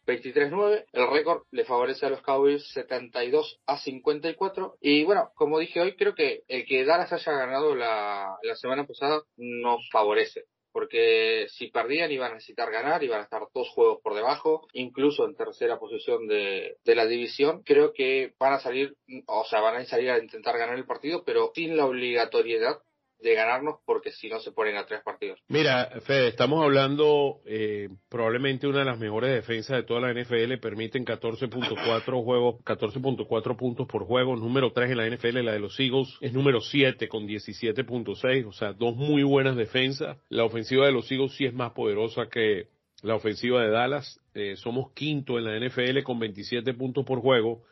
23-9. 0.05 0.85
El 0.91 1.09
récord 1.09 1.43
le 1.51 1.65
favorece 1.65 2.05
a 2.05 2.09
los 2.09 2.21
Cowboys 2.21 2.67
72 2.73 3.59
a 3.65 3.77
54. 3.77 4.77
Y 4.81 5.03
bueno, 5.03 5.31
como 5.35 5.59
dije 5.59 5.81
hoy, 5.81 5.95
creo 5.95 6.15
que 6.15 6.43
el 6.47 6.65
que 6.65 6.85
Dallas 6.85 7.13
haya 7.13 7.31
ganado 7.31 7.75
la, 7.75 8.37
la 8.41 8.55
semana 8.55 8.85
pasada 8.85 9.21
nos 9.37 9.87
favorece. 9.91 10.45
Porque 10.71 11.47
si 11.49 11.69
perdían 11.69 12.11
iban 12.11 12.31
a 12.31 12.35
necesitar 12.35 12.69
ganar, 12.69 13.01
iban 13.01 13.21
a 13.21 13.23
estar 13.23 13.43
dos 13.53 13.69
juegos 13.69 13.99
por 14.03 14.13
debajo, 14.13 14.67
incluso 14.73 15.25
en 15.25 15.33
tercera 15.33 15.79
posición 15.79 16.27
de, 16.27 16.75
de 16.83 16.95
la 16.95 17.05
división. 17.05 17.63
Creo 17.63 17.93
que 17.93 18.33
van 18.37 18.53
a 18.53 18.59
salir, 18.59 18.93
o 19.25 19.45
sea, 19.45 19.61
van 19.61 19.77
a 19.77 19.85
salir 19.85 20.09
a 20.11 20.19
intentar 20.19 20.57
ganar 20.57 20.77
el 20.77 20.85
partido, 20.85 21.23
pero 21.23 21.51
sin 21.55 21.77
la 21.77 21.85
obligatoriedad 21.85 22.79
de 23.19 23.33
ganarnos 23.33 23.79
porque 23.85 24.11
si 24.11 24.29
no 24.29 24.39
se 24.39 24.51
ponen 24.51 24.77
a 24.77 24.85
tres 24.85 25.01
partidos. 25.03 25.39
Mira, 25.47 25.89
Fede, 26.01 26.27
estamos 26.27 26.63
hablando 26.63 27.41
eh, 27.45 27.89
probablemente 28.09 28.67
una 28.67 28.79
de 28.79 28.85
las 28.85 28.99
mejores 28.99 29.33
defensas 29.33 29.77
de 29.77 29.83
toda 29.83 30.01
la 30.01 30.13
NFL, 30.13 30.57
permiten 30.61 31.05
14.4 31.05 32.23
juegos, 32.23 32.55
14.4 32.63 33.55
puntos 33.55 33.87
por 33.87 34.05
juego, 34.05 34.35
número 34.35 34.71
3 34.71 34.91
en 34.91 34.97
la 34.97 35.09
NFL, 35.09 35.43
la 35.43 35.53
de 35.53 35.59
los 35.59 35.79
Eagles 35.79 36.17
es 36.21 36.33
número 36.33 36.61
7 36.61 37.07
con 37.07 37.27
17.6, 37.27 38.47
o 38.47 38.51
sea, 38.51 38.73
dos 38.73 38.95
muy 38.95 39.23
buenas 39.23 39.55
defensas. 39.55 40.17
La 40.29 40.43
ofensiva 40.43 40.85
de 40.85 40.91
los 40.91 41.11
Eagles 41.11 41.33
sí 41.33 41.45
es 41.45 41.53
más 41.53 41.71
poderosa 41.71 42.27
que 42.29 42.67
la 43.01 43.15
ofensiva 43.15 43.61
de 43.61 43.69
Dallas, 43.69 44.19
eh, 44.33 44.55
somos 44.55 44.91
quinto 44.93 45.37
en 45.37 45.45
la 45.45 45.59
NFL 45.59 46.03
con 46.03 46.19
27 46.19 46.73
puntos 46.73 47.05
por 47.05 47.21
juego 47.21 47.63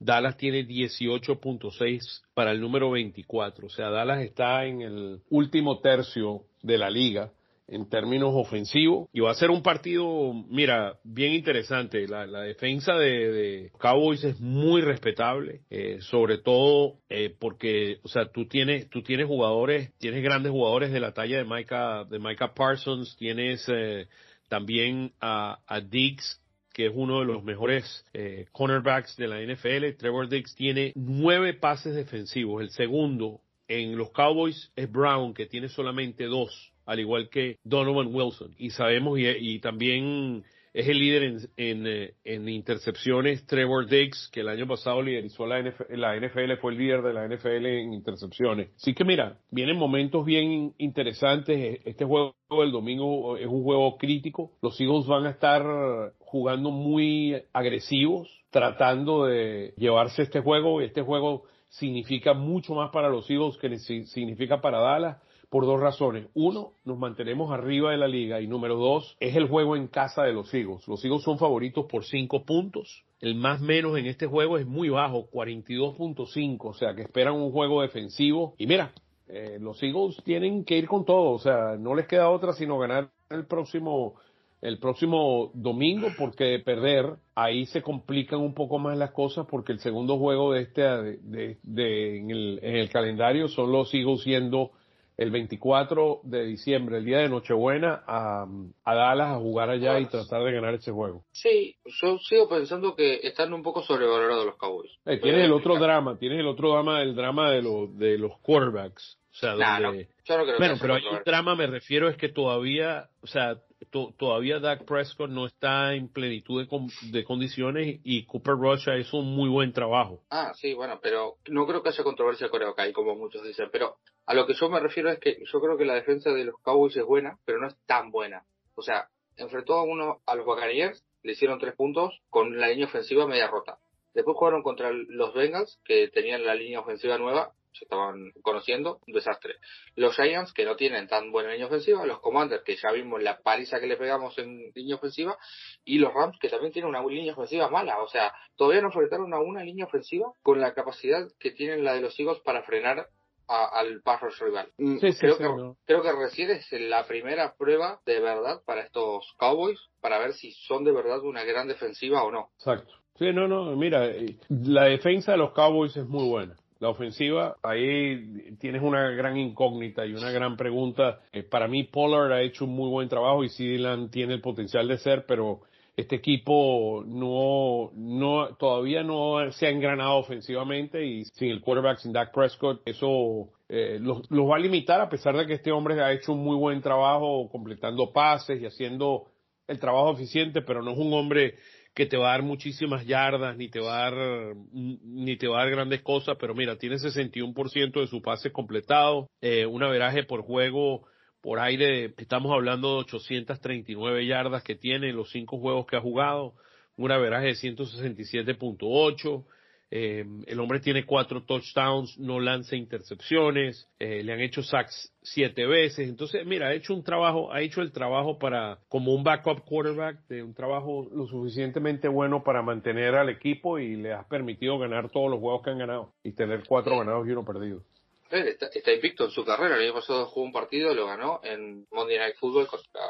Dallas 0.00 0.38
tiene 0.38 0.66
18.6 0.66 2.22
para 2.34 2.52
el 2.52 2.60
número 2.60 2.90
24. 2.90 3.66
O 3.66 3.70
sea, 3.70 3.90
Dallas 3.90 4.22
está 4.22 4.64
en 4.64 4.80
el 4.80 5.20
último 5.28 5.80
tercio 5.80 6.44
de 6.62 6.78
la 6.78 6.90
liga 6.90 7.30
en 7.68 7.88
términos 7.88 8.32
ofensivos 8.34 9.08
y 9.12 9.20
va 9.20 9.30
a 9.30 9.34
ser 9.34 9.50
un 9.50 9.62
partido, 9.62 10.32
mira, 10.48 10.98
bien 11.04 11.34
interesante. 11.34 12.08
La, 12.08 12.26
defensa 12.26 12.94
de, 12.94 13.70
Cowboys 13.78 14.24
es 14.24 14.40
muy 14.40 14.80
respetable, 14.80 15.60
eh, 15.70 15.98
sobre 16.00 16.38
todo 16.38 16.96
eh, 17.08 17.32
porque, 17.38 17.98
o 18.02 18.08
sea, 18.08 18.26
tú 18.26 18.46
tienes, 18.46 18.90
tú 18.90 19.02
tienes 19.02 19.26
jugadores, 19.26 19.92
tienes 19.98 20.22
grandes 20.24 20.50
jugadores 20.50 20.92
de 20.92 21.00
la 21.00 21.12
talla 21.12 21.38
de 21.38 21.44
Micah, 21.44 22.04
de 22.04 22.18
Parsons, 22.56 23.16
tienes 23.16 23.64
eh, 23.68 24.08
también 24.48 25.12
a, 25.20 25.60
a 25.66 25.80
Diggs 25.80 26.39
que 26.80 26.86
es 26.86 26.92
uno 26.94 27.20
de 27.20 27.26
los 27.26 27.44
mejores 27.44 28.06
eh, 28.14 28.46
cornerbacks 28.52 29.14
de 29.18 29.28
la 29.28 29.38
NFL. 29.42 29.98
Trevor 29.98 30.30
Diggs 30.30 30.54
tiene 30.54 30.92
nueve 30.94 31.52
pases 31.52 31.94
defensivos. 31.94 32.62
El 32.62 32.70
segundo 32.70 33.42
en 33.68 33.98
los 33.98 34.10
Cowboys 34.12 34.72
es 34.76 34.90
Brown, 34.90 35.34
que 35.34 35.44
tiene 35.44 35.68
solamente 35.68 36.24
dos, 36.24 36.72
al 36.86 36.98
igual 37.00 37.28
que 37.28 37.58
Donovan 37.64 38.14
Wilson. 38.14 38.54
Y 38.56 38.70
sabemos, 38.70 39.18
y, 39.18 39.58
también 39.58 40.42
es 40.72 40.88
el 40.88 40.98
líder 40.98 41.22
en, 41.24 41.38
en, 41.56 41.86
eh, 41.86 42.14
en, 42.24 42.48
intercepciones 42.48 43.44
Trevor 43.46 43.88
Diggs, 43.88 44.28
que 44.32 44.40
el 44.40 44.48
año 44.48 44.66
pasado 44.66 45.02
liderizó 45.02 45.46
la 45.46 45.60
NFL, 45.60 45.94
la 45.96 46.16
NFL, 46.16 46.60
fue 46.60 46.72
el 46.72 46.78
líder 46.78 47.02
de 47.02 47.12
la 47.12 47.26
NFL 47.26 47.66
en 47.66 47.92
intercepciones. 47.92 48.70
Así 48.76 48.94
que 48.94 49.04
mira, 49.04 49.38
vienen 49.50 49.76
momentos 49.76 50.24
bien 50.24 50.74
interesantes. 50.78 51.80
Este 51.84 52.04
juego 52.04 52.34
del 52.50 52.72
domingo 52.72 53.36
es 53.36 53.46
un 53.46 53.62
juego 53.62 53.96
crítico. 53.98 54.52
Los 54.62 54.80
Eagles 54.80 55.06
van 55.06 55.26
a 55.26 55.30
estar 55.30 56.12
jugando 56.18 56.70
muy 56.70 57.42
agresivos, 57.52 58.28
tratando 58.50 59.26
de 59.26 59.74
llevarse 59.76 60.22
este 60.22 60.40
juego. 60.40 60.80
Este 60.80 61.02
juego 61.02 61.44
significa 61.70 62.34
mucho 62.34 62.74
más 62.74 62.90
para 62.90 63.08
los 63.08 63.28
Eagles 63.30 63.56
que 63.58 63.78
significa 63.78 64.60
para 64.60 64.80
Dallas, 64.80 65.18
por 65.50 65.66
dos 65.66 65.80
razones. 65.80 66.28
Uno, 66.32 66.72
nos 66.84 66.96
mantenemos 66.96 67.52
arriba 67.52 67.90
de 67.90 67.98
la 67.98 68.08
liga 68.08 68.40
y 68.40 68.46
número 68.46 68.76
dos, 68.76 69.16
es 69.20 69.36
el 69.36 69.48
juego 69.48 69.76
en 69.76 69.88
casa 69.88 70.22
de 70.22 70.32
los 70.32 70.54
Eagles. 70.54 70.86
Los 70.88 71.04
Eagles 71.04 71.24
son 71.24 71.38
favoritos 71.38 71.86
por 71.86 72.04
cinco 72.04 72.44
puntos. 72.44 73.04
El 73.20 73.34
más 73.34 73.60
menos 73.60 73.98
en 73.98 74.06
este 74.06 74.26
juego 74.26 74.56
es 74.56 74.66
muy 74.66 74.88
bajo, 74.88 75.28
42.5, 75.30 76.56
o 76.60 76.72
sea 76.72 76.94
que 76.94 77.02
esperan 77.02 77.34
un 77.34 77.50
juego 77.50 77.82
defensivo. 77.82 78.54
Y 78.56 78.66
mira, 78.66 78.92
eh, 79.28 79.58
los 79.60 79.82
Eagles 79.82 80.16
tienen 80.24 80.64
que 80.64 80.78
ir 80.78 80.86
con 80.86 81.04
todo, 81.04 81.32
o 81.32 81.38
sea, 81.38 81.76
no 81.78 81.94
les 81.94 82.06
queda 82.06 82.30
otra 82.30 82.52
sino 82.52 82.78
ganar 82.78 83.10
el 83.28 83.44
próximo 83.46 84.14
el 84.60 84.78
próximo 84.78 85.50
domingo 85.54 86.08
porque 86.18 86.58
perder 86.58 87.14
ahí 87.34 87.64
se 87.66 87.80
complican 87.80 88.40
un 88.40 88.52
poco 88.52 88.78
más 88.78 88.98
las 88.98 89.12
cosas 89.12 89.46
porque 89.46 89.72
el 89.72 89.78
segundo 89.78 90.18
juego 90.18 90.52
de 90.52 90.62
este 90.62 90.82
de, 90.82 91.58
de, 91.62 92.18
en, 92.18 92.30
el, 92.30 92.60
en, 92.62 92.76
el, 92.76 92.90
calendario 92.90 93.48
son 93.48 93.72
los 93.72 93.94
Eagles 93.94 94.20
siendo 94.20 94.72
el 95.20 95.30
24 95.30 96.20
de 96.22 96.46
diciembre, 96.46 96.96
el 96.96 97.04
día 97.04 97.18
de 97.18 97.28
Nochebuena, 97.28 98.02
a, 98.06 98.46
a 98.84 98.94
Dallas 98.94 99.28
a 99.28 99.38
jugar 99.38 99.68
allá 99.68 100.00
y 100.00 100.06
tratar 100.06 100.42
de 100.42 100.50
ganar 100.50 100.72
ese 100.72 100.92
juego. 100.92 101.24
Sí, 101.30 101.76
yo 102.00 102.16
sigo 102.20 102.48
pensando 102.48 102.96
que 102.96 103.20
están 103.22 103.52
un 103.52 103.62
poco 103.62 103.82
sobrevalorados 103.82 104.46
los 104.46 104.56
Cowboys. 104.56 104.90
Eh, 105.04 105.18
tienes 105.18 105.44
el 105.44 105.52
otro 105.52 105.78
drama, 105.78 106.16
tienes 106.18 106.40
el 106.40 106.46
otro 106.46 106.70
drama, 106.70 107.02
el 107.02 107.14
drama 107.14 107.50
de, 107.50 107.60
los 107.60 107.98
de 107.98 108.16
los 108.16 108.38
quarterbacks. 108.38 109.18
O 109.32 109.36
sea, 109.36 109.56
nah, 109.56 109.78
donde... 109.78 110.04
no, 110.04 110.10
yo 110.24 110.38
no 110.38 110.44
creo 110.44 110.58
bueno, 110.58 110.74
que 110.74 110.80
pero 110.80 110.94
hay 110.94 111.02
un 111.06 111.22
drama, 111.22 111.54
me 111.54 111.66
refiero, 111.66 112.08
es 112.08 112.16
que 112.16 112.30
todavía, 112.30 113.10
o 113.20 113.26
sea, 113.26 113.58
to, 113.90 114.14
todavía 114.18 114.58
Dak 114.58 114.84
Prescott 114.84 115.30
no 115.30 115.46
está 115.46 115.94
en 115.94 116.08
plenitud 116.08 116.64
de, 116.64 117.10
de, 117.10 117.24
condiciones 117.24 118.00
y 118.04 118.24
Cooper 118.24 118.54
Rush 118.54 118.88
ha 118.88 118.96
hecho 118.96 119.18
un 119.18 119.34
muy 119.34 119.48
buen 119.48 119.72
trabajo. 119.72 120.22
Ah, 120.30 120.52
sí, 120.54 120.74
bueno, 120.74 120.98
pero 121.02 121.36
no 121.48 121.66
creo 121.66 121.82
que 121.82 121.90
haya 121.90 122.04
controversia 122.04 122.48
con 122.48 122.62
hay 122.76 122.92
como 122.92 123.14
muchos 123.14 123.42
dicen. 123.44 123.68
Pero 123.72 123.96
a 124.30 124.34
lo 124.34 124.46
que 124.46 124.54
yo 124.54 124.70
me 124.70 124.78
refiero 124.78 125.10
es 125.10 125.18
que 125.18 125.42
yo 125.44 125.60
creo 125.60 125.76
que 125.76 125.84
la 125.84 125.94
defensa 125.94 126.30
de 126.30 126.44
los 126.44 126.54
Cowboys 126.62 126.96
es 126.96 127.04
buena, 127.04 127.36
pero 127.44 127.58
no 127.58 127.66
es 127.66 127.76
tan 127.84 128.12
buena. 128.12 128.44
O 128.76 128.82
sea, 128.82 129.08
enfrentó 129.36 129.74
a 129.74 129.82
uno 129.82 130.20
a 130.24 130.36
los 130.36 130.46
Buccaneers, 130.46 131.04
le 131.24 131.32
hicieron 131.32 131.58
tres 131.58 131.74
puntos 131.74 132.16
con 132.30 132.56
la 132.56 132.68
línea 132.68 132.86
ofensiva 132.86 133.26
media 133.26 133.48
rota. 133.48 133.78
Después 134.14 134.36
jugaron 134.36 134.62
contra 134.62 134.92
los 134.92 135.34
Bengals, 135.34 135.80
que 135.84 136.06
tenían 136.10 136.44
la 136.44 136.54
línea 136.54 136.78
ofensiva 136.78 137.18
nueva, 137.18 137.54
se 137.72 137.86
estaban 137.86 138.30
conociendo, 138.40 139.00
un 139.08 139.14
desastre. 139.14 139.56
Los 139.96 140.14
Giants, 140.14 140.52
que 140.52 140.64
no 140.64 140.76
tienen 140.76 141.08
tan 141.08 141.32
buena 141.32 141.50
línea 141.50 141.66
ofensiva, 141.66 142.06
los 142.06 142.20
Commanders, 142.20 142.62
que 142.62 142.76
ya 142.76 142.92
vimos 142.92 143.20
la 143.20 143.40
paliza 143.40 143.80
que 143.80 143.88
le 143.88 143.96
pegamos 143.96 144.38
en 144.38 144.70
línea 144.76 144.94
ofensiva, 144.94 145.36
y 145.84 145.98
los 145.98 146.14
Rams, 146.14 146.38
que 146.40 146.48
también 146.48 146.72
tienen 146.72 146.88
una 146.88 147.04
línea 147.04 147.32
ofensiva 147.32 147.68
mala. 147.68 148.00
O 148.00 148.06
sea, 148.06 148.32
todavía 148.54 148.80
no 148.80 148.90
enfrentaron 148.90 149.34
a 149.34 149.40
una 149.40 149.64
línea 149.64 149.86
ofensiva 149.86 150.32
con 150.40 150.60
la 150.60 150.72
capacidad 150.72 151.26
que 151.40 151.50
tienen 151.50 151.82
la 151.82 151.94
de 151.94 152.00
los 152.00 152.16
Eagles 152.20 152.38
para 152.44 152.62
frenar 152.62 153.08
a, 153.50 153.80
al 153.80 154.00
rush 154.04 154.40
rival. 154.40 154.68
Sí, 154.78 155.12
sí, 155.12 155.18
creo, 155.18 155.34
sí, 155.34 155.42
que, 155.42 155.44
no. 155.44 155.76
creo 155.84 156.02
que 156.02 156.12
recién 156.12 156.50
es 156.50 156.66
la 156.72 157.06
primera 157.06 157.54
prueba 157.58 158.00
de 158.06 158.20
verdad 158.20 158.62
para 158.64 158.82
estos 158.82 159.34
Cowboys, 159.38 159.78
para 160.00 160.18
ver 160.18 160.32
si 160.34 160.52
son 160.52 160.84
de 160.84 160.92
verdad 160.92 161.20
una 161.22 161.44
gran 161.44 161.66
defensiva 161.66 162.22
o 162.22 162.30
no. 162.30 162.50
Exacto. 162.58 162.94
Sí, 163.18 163.32
no, 163.34 163.48
no, 163.48 163.76
mira, 163.76 164.08
la 164.48 164.84
defensa 164.84 165.32
de 165.32 165.38
los 165.38 165.52
Cowboys 165.52 165.96
es 165.96 166.06
muy 166.06 166.26
buena. 166.28 166.56
La 166.78 166.88
ofensiva, 166.88 167.56
ahí 167.62 168.54
tienes 168.58 168.80
una 168.82 169.10
gran 169.10 169.36
incógnita 169.36 170.06
y 170.06 170.14
una 170.14 170.30
gran 170.30 170.56
pregunta. 170.56 171.20
Eh, 171.30 171.42
para 171.42 171.68
mí, 171.68 171.84
Pollard 171.84 172.32
ha 172.32 172.40
hecho 172.40 172.64
un 172.64 172.70
muy 172.70 172.88
buen 172.88 173.10
trabajo 173.10 173.44
y 173.44 173.48
Dylan 173.50 174.10
tiene 174.10 174.32
el 174.32 174.40
potencial 174.40 174.88
de 174.88 174.96
ser, 174.96 175.26
pero 175.26 175.60
este 175.96 176.16
equipo 176.16 177.04
no, 177.06 177.90
no, 177.94 178.54
todavía 178.56 179.02
no 179.02 179.50
se 179.52 179.66
ha 179.66 179.70
engranado 179.70 180.16
ofensivamente 180.16 181.04
y 181.04 181.24
sin 181.24 181.50
el 181.50 181.60
quarterback, 181.60 181.98
sin 181.98 182.12
Dak 182.12 182.32
Prescott, 182.32 182.82
eso 182.84 183.50
eh, 183.68 183.98
los, 184.00 184.30
los 184.30 184.48
va 184.48 184.56
a 184.56 184.60
limitar 184.60 185.00
a 185.00 185.08
pesar 185.08 185.36
de 185.36 185.46
que 185.46 185.54
este 185.54 185.72
hombre 185.72 186.00
ha 186.02 186.12
hecho 186.12 186.32
un 186.32 186.42
muy 186.42 186.56
buen 186.56 186.80
trabajo 186.80 187.48
completando 187.50 188.12
pases 188.12 188.60
y 188.60 188.66
haciendo 188.66 189.26
el 189.68 189.78
trabajo 189.78 190.12
eficiente, 190.12 190.62
pero 190.62 190.82
no 190.82 190.92
es 190.92 190.98
un 190.98 191.12
hombre 191.12 191.54
que 191.94 192.06
te 192.06 192.16
va 192.16 192.28
a 192.28 192.32
dar 192.32 192.42
muchísimas 192.42 193.04
yardas, 193.06 193.56
ni 193.56 193.68
te 193.68 193.80
va 193.80 194.06
a 194.06 194.10
dar, 194.10 194.56
ni 194.72 195.36
te 195.36 195.48
va 195.48 195.60
a 195.60 195.64
dar 195.64 195.70
grandes 195.70 196.02
cosas, 196.02 196.36
pero 196.38 196.54
mira, 196.54 196.76
tiene 196.76 196.96
61% 196.96 198.00
de 198.00 198.06
su 198.06 198.22
pase 198.22 198.52
completado, 198.52 199.28
eh, 199.40 199.66
un 199.66 199.82
averaje 199.82 200.22
por 200.22 200.42
juego 200.42 201.06
por 201.40 201.58
aire, 201.58 202.12
estamos 202.16 202.52
hablando 202.52 202.94
de 202.94 203.00
839 203.00 204.26
yardas 204.26 204.62
que 204.62 204.74
tiene 204.74 205.10
en 205.10 205.16
los 205.16 205.30
cinco 205.30 205.58
juegos 205.58 205.86
que 205.86 205.96
ha 205.96 206.00
jugado, 206.00 206.54
un 206.96 207.10
averaje 207.10 207.46
de 207.46 207.54
167.8, 207.54 209.44
eh, 209.92 210.24
el 210.46 210.60
hombre 210.60 210.78
tiene 210.78 211.04
cuatro 211.04 211.42
touchdowns, 211.42 212.16
no 212.18 212.38
lanza 212.38 212.76
intercepciones, 212.76 213.88
eh, 213.98 214.22
le 214.22 214.32
han 214.32 214.40
hecho 214.40 214.62
sacks 214.62 215.12
siete 215.20 215.66
veces. 215.66 216.08
Entonces, 216.08 216.46
mira, 216.46 216.68
ha 216.68 216.74
hecho 216.74 216.94
un 216.94 217.02
trabajo, 217.02 217.52
ha 217.52 217.60
hecho 217.60 217.82
el 217.82 217.90
trabajo 217.90 218.38
para, 218.38 218.78
como 218.88 219.12
un 219.12 219.24
backup 219.24 219.64
quarterback, 219.64 220.28
de 220.28 220.44
un 220.44 220.54
trabajo 220.54 221.08
lo 221.12 221.26
suficientemente 221.26 222.06
bueno 222.06 222.44
para 222.44 222.62
mantener 222.62 223.16
al 223.16 223.30
equipo 223.30 223.80
y 223.80 223.96
le 223.96 224.12
ha 224.12 224.22
permitido 224.28 224.78
ganar 224.78 225.10
todos 225.10 225.28
los 225.28 225.40
juegos 225.40 225.62
que 225.62 225.70
han 225.70 225.78
ganado 225.78 226.12
y 226.22 226.32
tener 226.32 226.62
cuatro 226.68 226.96
ganados 226.98 227.26
y 227.26 227.32
uno 227.32 227.44
perdido. 227.44 227.82
Está, 228.30 228.66
está, 228.66 228.92
invicto 228.92 229.24
en 229.24 229.30
su 229.30 229.44
carrera. 229.44 229.76
El 229.76 229.82
año 229.82 229.94
pasado 229.94 230.26
jugó 230.26 230.46
un 230.46 230.52
partido, 230.52 230.94
lo 230.94 231.06
ganó 231.06 231.40
en 231.42 231.86
Monday 231.90 232.18
Night 232.18 232.36
Football 232.36 232.68
contra 232.68 233.02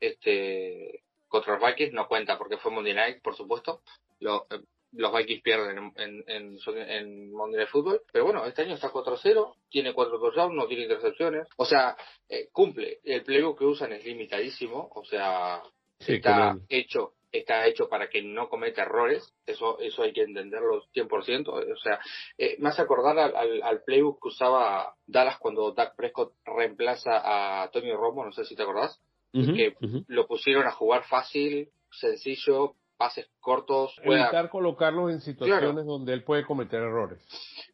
este 0.00 1.04
contra 1.28 1.54
los 1.58 1.62
Vikings. 1.68 1.92
No 1.92 2.08
cuenta 2.08 2.36
porque 2.38 2.56
fue 2.58 2.72
Monday 2.72 2.94
Night, 2.94 3.22
por 3.22 3.36
supuesto. 3.36 3.82
Lo, 4.20 4.46
los 4.92 5.12
Vikings 5.12 5.42
pierden 5.42 5.78
en, 5.78 5.92
en, 5.96 6.24
en, 6.28 6.58
en 6.88 7.32
Monday 7.32 7.58
Night 7.58 7.70
Football. 7.70 8.02
Pero 8.12 8.24
bueno, 8.24 8.44
este 8.46 8.62
año 8.62 8.74
está 8.74 8.90
4-0, 8.90 9.54
tiene 9.68 9.92
4 9.92 10.18
touchdowns, 10.18 10.54
no 10.54 10.66
tiene 10.66 10.84
intercepciones. 10.84 11.46
O 11.56 11.64
sea, 11.64 11.96
eh, 12.28 12.48
cumple. 12.52 13.00
El 13.04 13.22
playbook 13.22 13.58
que 13.58 13.64
usan 13.64 13.92
es 13.92 14.04
limitadísimo. 14.04 14.90
O 14.94 15.04
sea, 15.04 15.62
Sí, 16.00 16.14
está 16.14 16.34
claro. 16.34 16.60
hecho 16.68 17.14
está 17.38 17.66
hecho 17.66 17.88
para 17.88 18.08
que 18.08 18.22
no 18.22 18.48
cometa 18.48 18.82
errores, 18.82 19.34
eso 19.46 19.78
eso 19.80 20.02
hay 20.02 20.12
que 20.12 20.22
entenderlo 20.22 20.82
100%, 20.94 21.48
o 21.48 21.76
sea, 21.76 21.98
eh, 22.38 22.56
me 22.58 22.68
hace 22.68 22.82
acordar 22.82 23.18
al, 23.18 23.36
al, 23.36 23.62
al, 23.62 23.82
playbook 23.82 24.22
que 24.22 24.28
usaba 24.28 24.94
Dallas 25.06 25.38
cuando 25.38 25.72
Dak 25.72 25.96
Prescott 25.96 26.32
reemplaza 26.44 27.62
a 27.62 27.70
Tony 27.70 27.92
Romo, 27.92 28.24
no 28.24 28.32
sé 28.32 28.44
si 28.44 28.54
te 28.56 28.62
acordás, 28.62 29.00
Uh 29.34 29.38
-huh, 29.40 29.56
que 29.56 29.68
uh 29.84 29.90
-huh. 29.90 30.04
lo 30.06 30.28
pusieron 30.28 30.64
a 30.64 30.70
jugar 30.70 31.02
fácil, 31.08 31.68
sencillo, 31.90 32.74
pases 32.96 33.26
cortos, 33.40 33.92
Evitar 34.02 34.48
colocarlos 34.48 35.10
en 35.10 35.20
situaciones 35.20 35.60
Claro. 35.72 35.82
donde 35.82 36.12
él 36.12 36.22
puede 36.22 36.44
cometer 36.46 36.80
errores. 36.80 37.18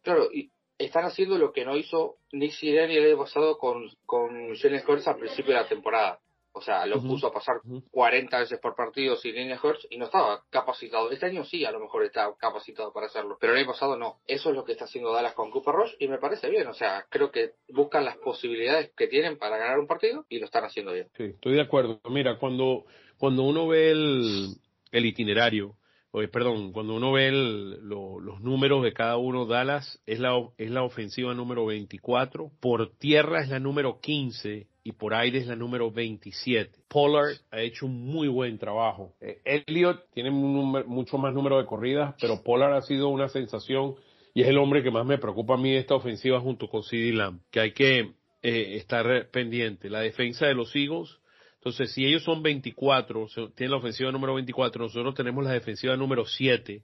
Claro, 0.03 0.29
y 0.33 0.51
están 0.79 1.05
haciendo 1.05 1.37
lo 1.37 1.53
que 1.53 1.67
no 1.67 1.77
hizo 1.77 2.17
Nick 2.33 2.53
Sirianni 2.53 2.97
el 2.97 3.09
año 3.13 3.19
pasado 3.19 3.59
con, 3.59 3.91
con 4.07 4.55
Jalen 4.57 4.83
Hurts 4.89 5.09
al 5.09 5.19
principio 5.19 5.55
de 5.55 5.61
la 5.61 5.69
temporada. 5.69 6.19
O 6.53 6.61
sea, 6.61 6.85
lo 6.87 7.01
puso 7.01 7.29
a 7.29 7.33
pasar 7.33 7.57
ujú. 7.65 7.83
40 7.91 8.39
veces 8.41 8.59
por 8.59 8.75
partido 8.75 9.17
sin 9.17 9.35
línea 9.35 9.59
Hurts 9.63 9.87
y 9.89 9.99
no 9.99 10.07
estaba 10.07 10.43
capacitado. 10.51 11.11
Este 11.11 11.27
año 11.27 11.45
sí, 11.45 11.65
a 11.65 11.71
lo 11.71 11.79
mejor 11.81 12.05
está 12.05 12.29
capacitado 12.39 12.93
para 12.93 13.07
hacerlo, 13.07 13.37
pero 13.41 13.53
el 13.53 13.61
año 13.61 13.69
pasado 13.69 13.97
no. 13.97 14.17
Eso 14.27 14.51
es 14.51 14.57
lo 14.57 14.65
que 14.65 14.73
está 14.73 14.85
haciendo 14.87 15.13
Dallas 15.13 15.35
con 15.35 15.51
Cooper 15.51 15.75
Rush 15.75 15.93
y 16.01 16.09
me 16.09 16.19
parece 16.19 16.51
bien. 16.51 16.67
O 16.67 16.75
sea, 16.75 17.07
creo 17.09 17.31
que 17.31 17.53
buscan 17.69 18.05
las 18.05 18.17
posibilidades 18.19 18.91
que 18.97 19.07
tienen 19.07 19.39
para 19.39 19.59
ganar 19.59 19.79
un 19.79 19.87
partido 19.87 20.27
y 20.29 20.39
lo 20.39 20.47
están 20.47 20.65
haciendo 20.65 20.93
bien. 20.93 21.09
Sí, 21.17 21.25
estoy 21.25 21.55
de 21.55 21.63
acuerdo. 21.63 22.01
Mira, 22.11 22.39
cuando, 22.39 22.85
cuando 23.19 23.43
uno 23.45 23.69
ve 23.69 23.91
el, 23.93 24.49
el 24.91 25.07
itinerario, 25.07 25.77
o, 26.13 26.21
perdón, 26.29 26.73
cuando 26.73 26.95
uno 26.95 27.13
ve 27.13 27.29
el- 27.29 27.89
lo- 27.89 28.19
los 28.19 28.41
números 28.41 28.83
de 28.83 28.93
cada 28.93 29.17
uno, 29.17 29.47
Dallas 29.47 30.01
es 30.07 30.19
la, 30.19 30.33
es 30.59 30.71
la 30.71 30.83
ofensiva 30.83 31.33
número 31.35 31.65
24, 31.67 32.51
por 32.61 32.91
tierra 32.97 33.43
es 33.43 33.49
la 33.49 33.61
número 33.61 34.01
15 34.01 34.67
y 34.91 34.93
por 34.93 35.15
aire 35.15 35.39
es 35.39 35.47
la 35.47 35.57
número 35.57 35.91
27. 35.91 36.71
Pollard 36.89 37.37
ha 37.51 37.61
hecho 37.61 37.87
un 37.87 38.05
muy 38.07 38.29
buen 38.29 38.59
trabajo. 38.59 39.15
Eh, 39.21 39.41
Elliott 39.45 40.05
tiene 40.13 40.31
número- 40.31 40.87
mucho 40.87 41.17
más 41.19 41.33
número 41.33 41.59
de 41.59 41.67
corridas, 41.67 42.15
pero 42.21 42.43
Pollard 42.43 42.75
ha 42.75 42.83
sido 42.83 43.09
una 43.09 43.29
sensación 43.29 43.95
y 44.35 44.43
es 44.43 44.49
el 44.49 44.59
hombre 44.59 44.83
que 44.83 44.91
más 44.91 45.07
me 45.07 45.19
preocupa 45.19 45.55
a 45.55 45.57
mí 45.57 45.73
de 45.73 45.79
esta 45.79 45.95
ofensiva 45.95 46.41
junto 46.41 46.69
con 46.69 46.83
CeeDee 46.85 47.13
Lamb, 47.13 47.41
que 47.51 47.61
hay 47.61 47.73
que 47.73 48.13
eh, 48.43 48.77
estar 48.77 49.29
pendiente. 49.31 49.91
La 49.91 50.01
defensa 50.01 50.47
de 50.47 50.55
los 50.55 50.75
Eagles 50.77 51.17
entonces, 51.57 51.93
si 51.93 52.07
ellos 52.07 52.23
son 52.25 52.43
24, 52.43 53.29
se- 53.29 53.49
tienen 53.55 53.73
la 53.73 53.77
ofensiva 53.77 54.11
número 54.11 54.33
24, 54.35 54.83
nosotros 54.85 55.15
tenemos 55.15 55.45
la 55.45 55.53
defensiva 55.53 55.95
número 55.95 56.25
7. 56.25 56.83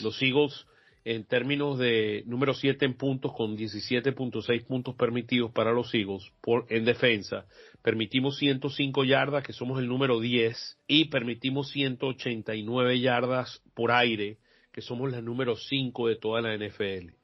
Los 0.00 0.22
Eagles, 0.22 0.66
en 1.06 1.24
términos 1.24 1.78
de 1.78 2.24
número 2.26 2.52
7 2.52 2.84
en 2.84 2.94
puntos, 2.94 3.32
con 3.32 3.56
17.6 3.56 4.66
puntos 4.66 4.96
permitidos 4.96 5.52
para 5.52 5.70
los 5.70 5.94
Eagles 5.94 6.32
por, 6.40 6.66
en 6.68 6.84
defensa, 6.84 7.46
permitimos 7.80 8.38
105 8.38 9.04
yardas, 9.04 9.44
que 9.44 9.52
somos 9.52 9.78
el 9.78 9.86
número 9.86 10.18
10, 10.18 10.80
y 10.88 11.04
permitimos 11.04 11.70
189 11.70 12.98
yardas 12.98 13.62
por 13.74 13.92
aire, 13.92 14.38
que 14.72 14.82
somos 14.82 15.12
la 15.12 15.20
número 15.20 15.54
5 15.54 16.08
de 16.08 16.16
toda 16.16 16.40
la 16.40 16.56
NFL. 16.56 17.14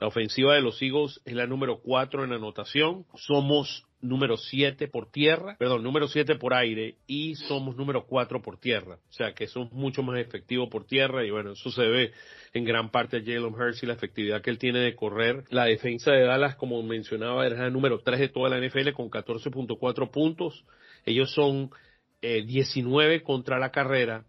La 0.00 0.06
ofensiva 0.06 0.54
de 0.54 0.62
los 0.62 0.80
Eagles 0.80 1.20
es 1.26 1.34
la 1.34 1.46
número 1.46 1.82
4 1.82 2.24
en 2.24 2.32
anotación. 2.32 3.04
Somos 3.16 3.85
número 4.00 4.36
7 4.36 4.88
por 4.88 5.10
tierra, 5.10 5.56
perdón, 5.58 5.82
número 5.82 6.06
7 6.08 6.36
por 6.36 6.54
aire 6.54 6.96
y 7.06 7.34
somos 7.34 7.76
número 7.76 8.06
4 8.06 8.42
por 8.42 8.58
tierra. 8.58 8.98
O 9.08 9.12
sea 9.12 9.32
que 9.32 9.46
somos 9.46 9.72
mucho 9.72 10.02
más 10.02 10.18
efectivos 10.18 10.68
por 10.68 10.86
tierra 10.86 11.24
y 11.24 11.30
bueno, 11.30 11.52
eso 11.52 11.70
se 11.70 11.82
ve 11.82 12.12
en 12.52 12.64
gran 12.64 12.90
parte 12.90 13.18
a 13.18 13.20
Jalen 13.20 13.54
Hurts 13.54 13.82
y 13.82 13.86
la 13.86 13.94
efectividad 13.94 14.42
que 14.42 14.50
él 14.50 14.58
tiene 14.58 14.80
de 14.80 14.94
correr. 14.94 15.44
La 15.50 15.64
defensa 15.64 16.12
de 16.12 16.24
Dallas, 16.24 16.56
como 16.56 16.82
mencionaba, 16.82 17.46
era 17.46 17.66
el 17.66 17.72
número 17.72 18.00
3 18.00 18.18
de 18.18 18.28
toda 18.28 18.50
la 18.50 18.58
NFL 18.58 18.92
con 18.92 19.10
14.4 19.10 20.10
puntos. 20.10 20.64
Ellos 21.04 21.32
son 21.32 21.70
eh, 22.22 22.44
19 22.44 23.22
contra 23.22 23.58
la 23.58 23.70
carrera 23.70 24.24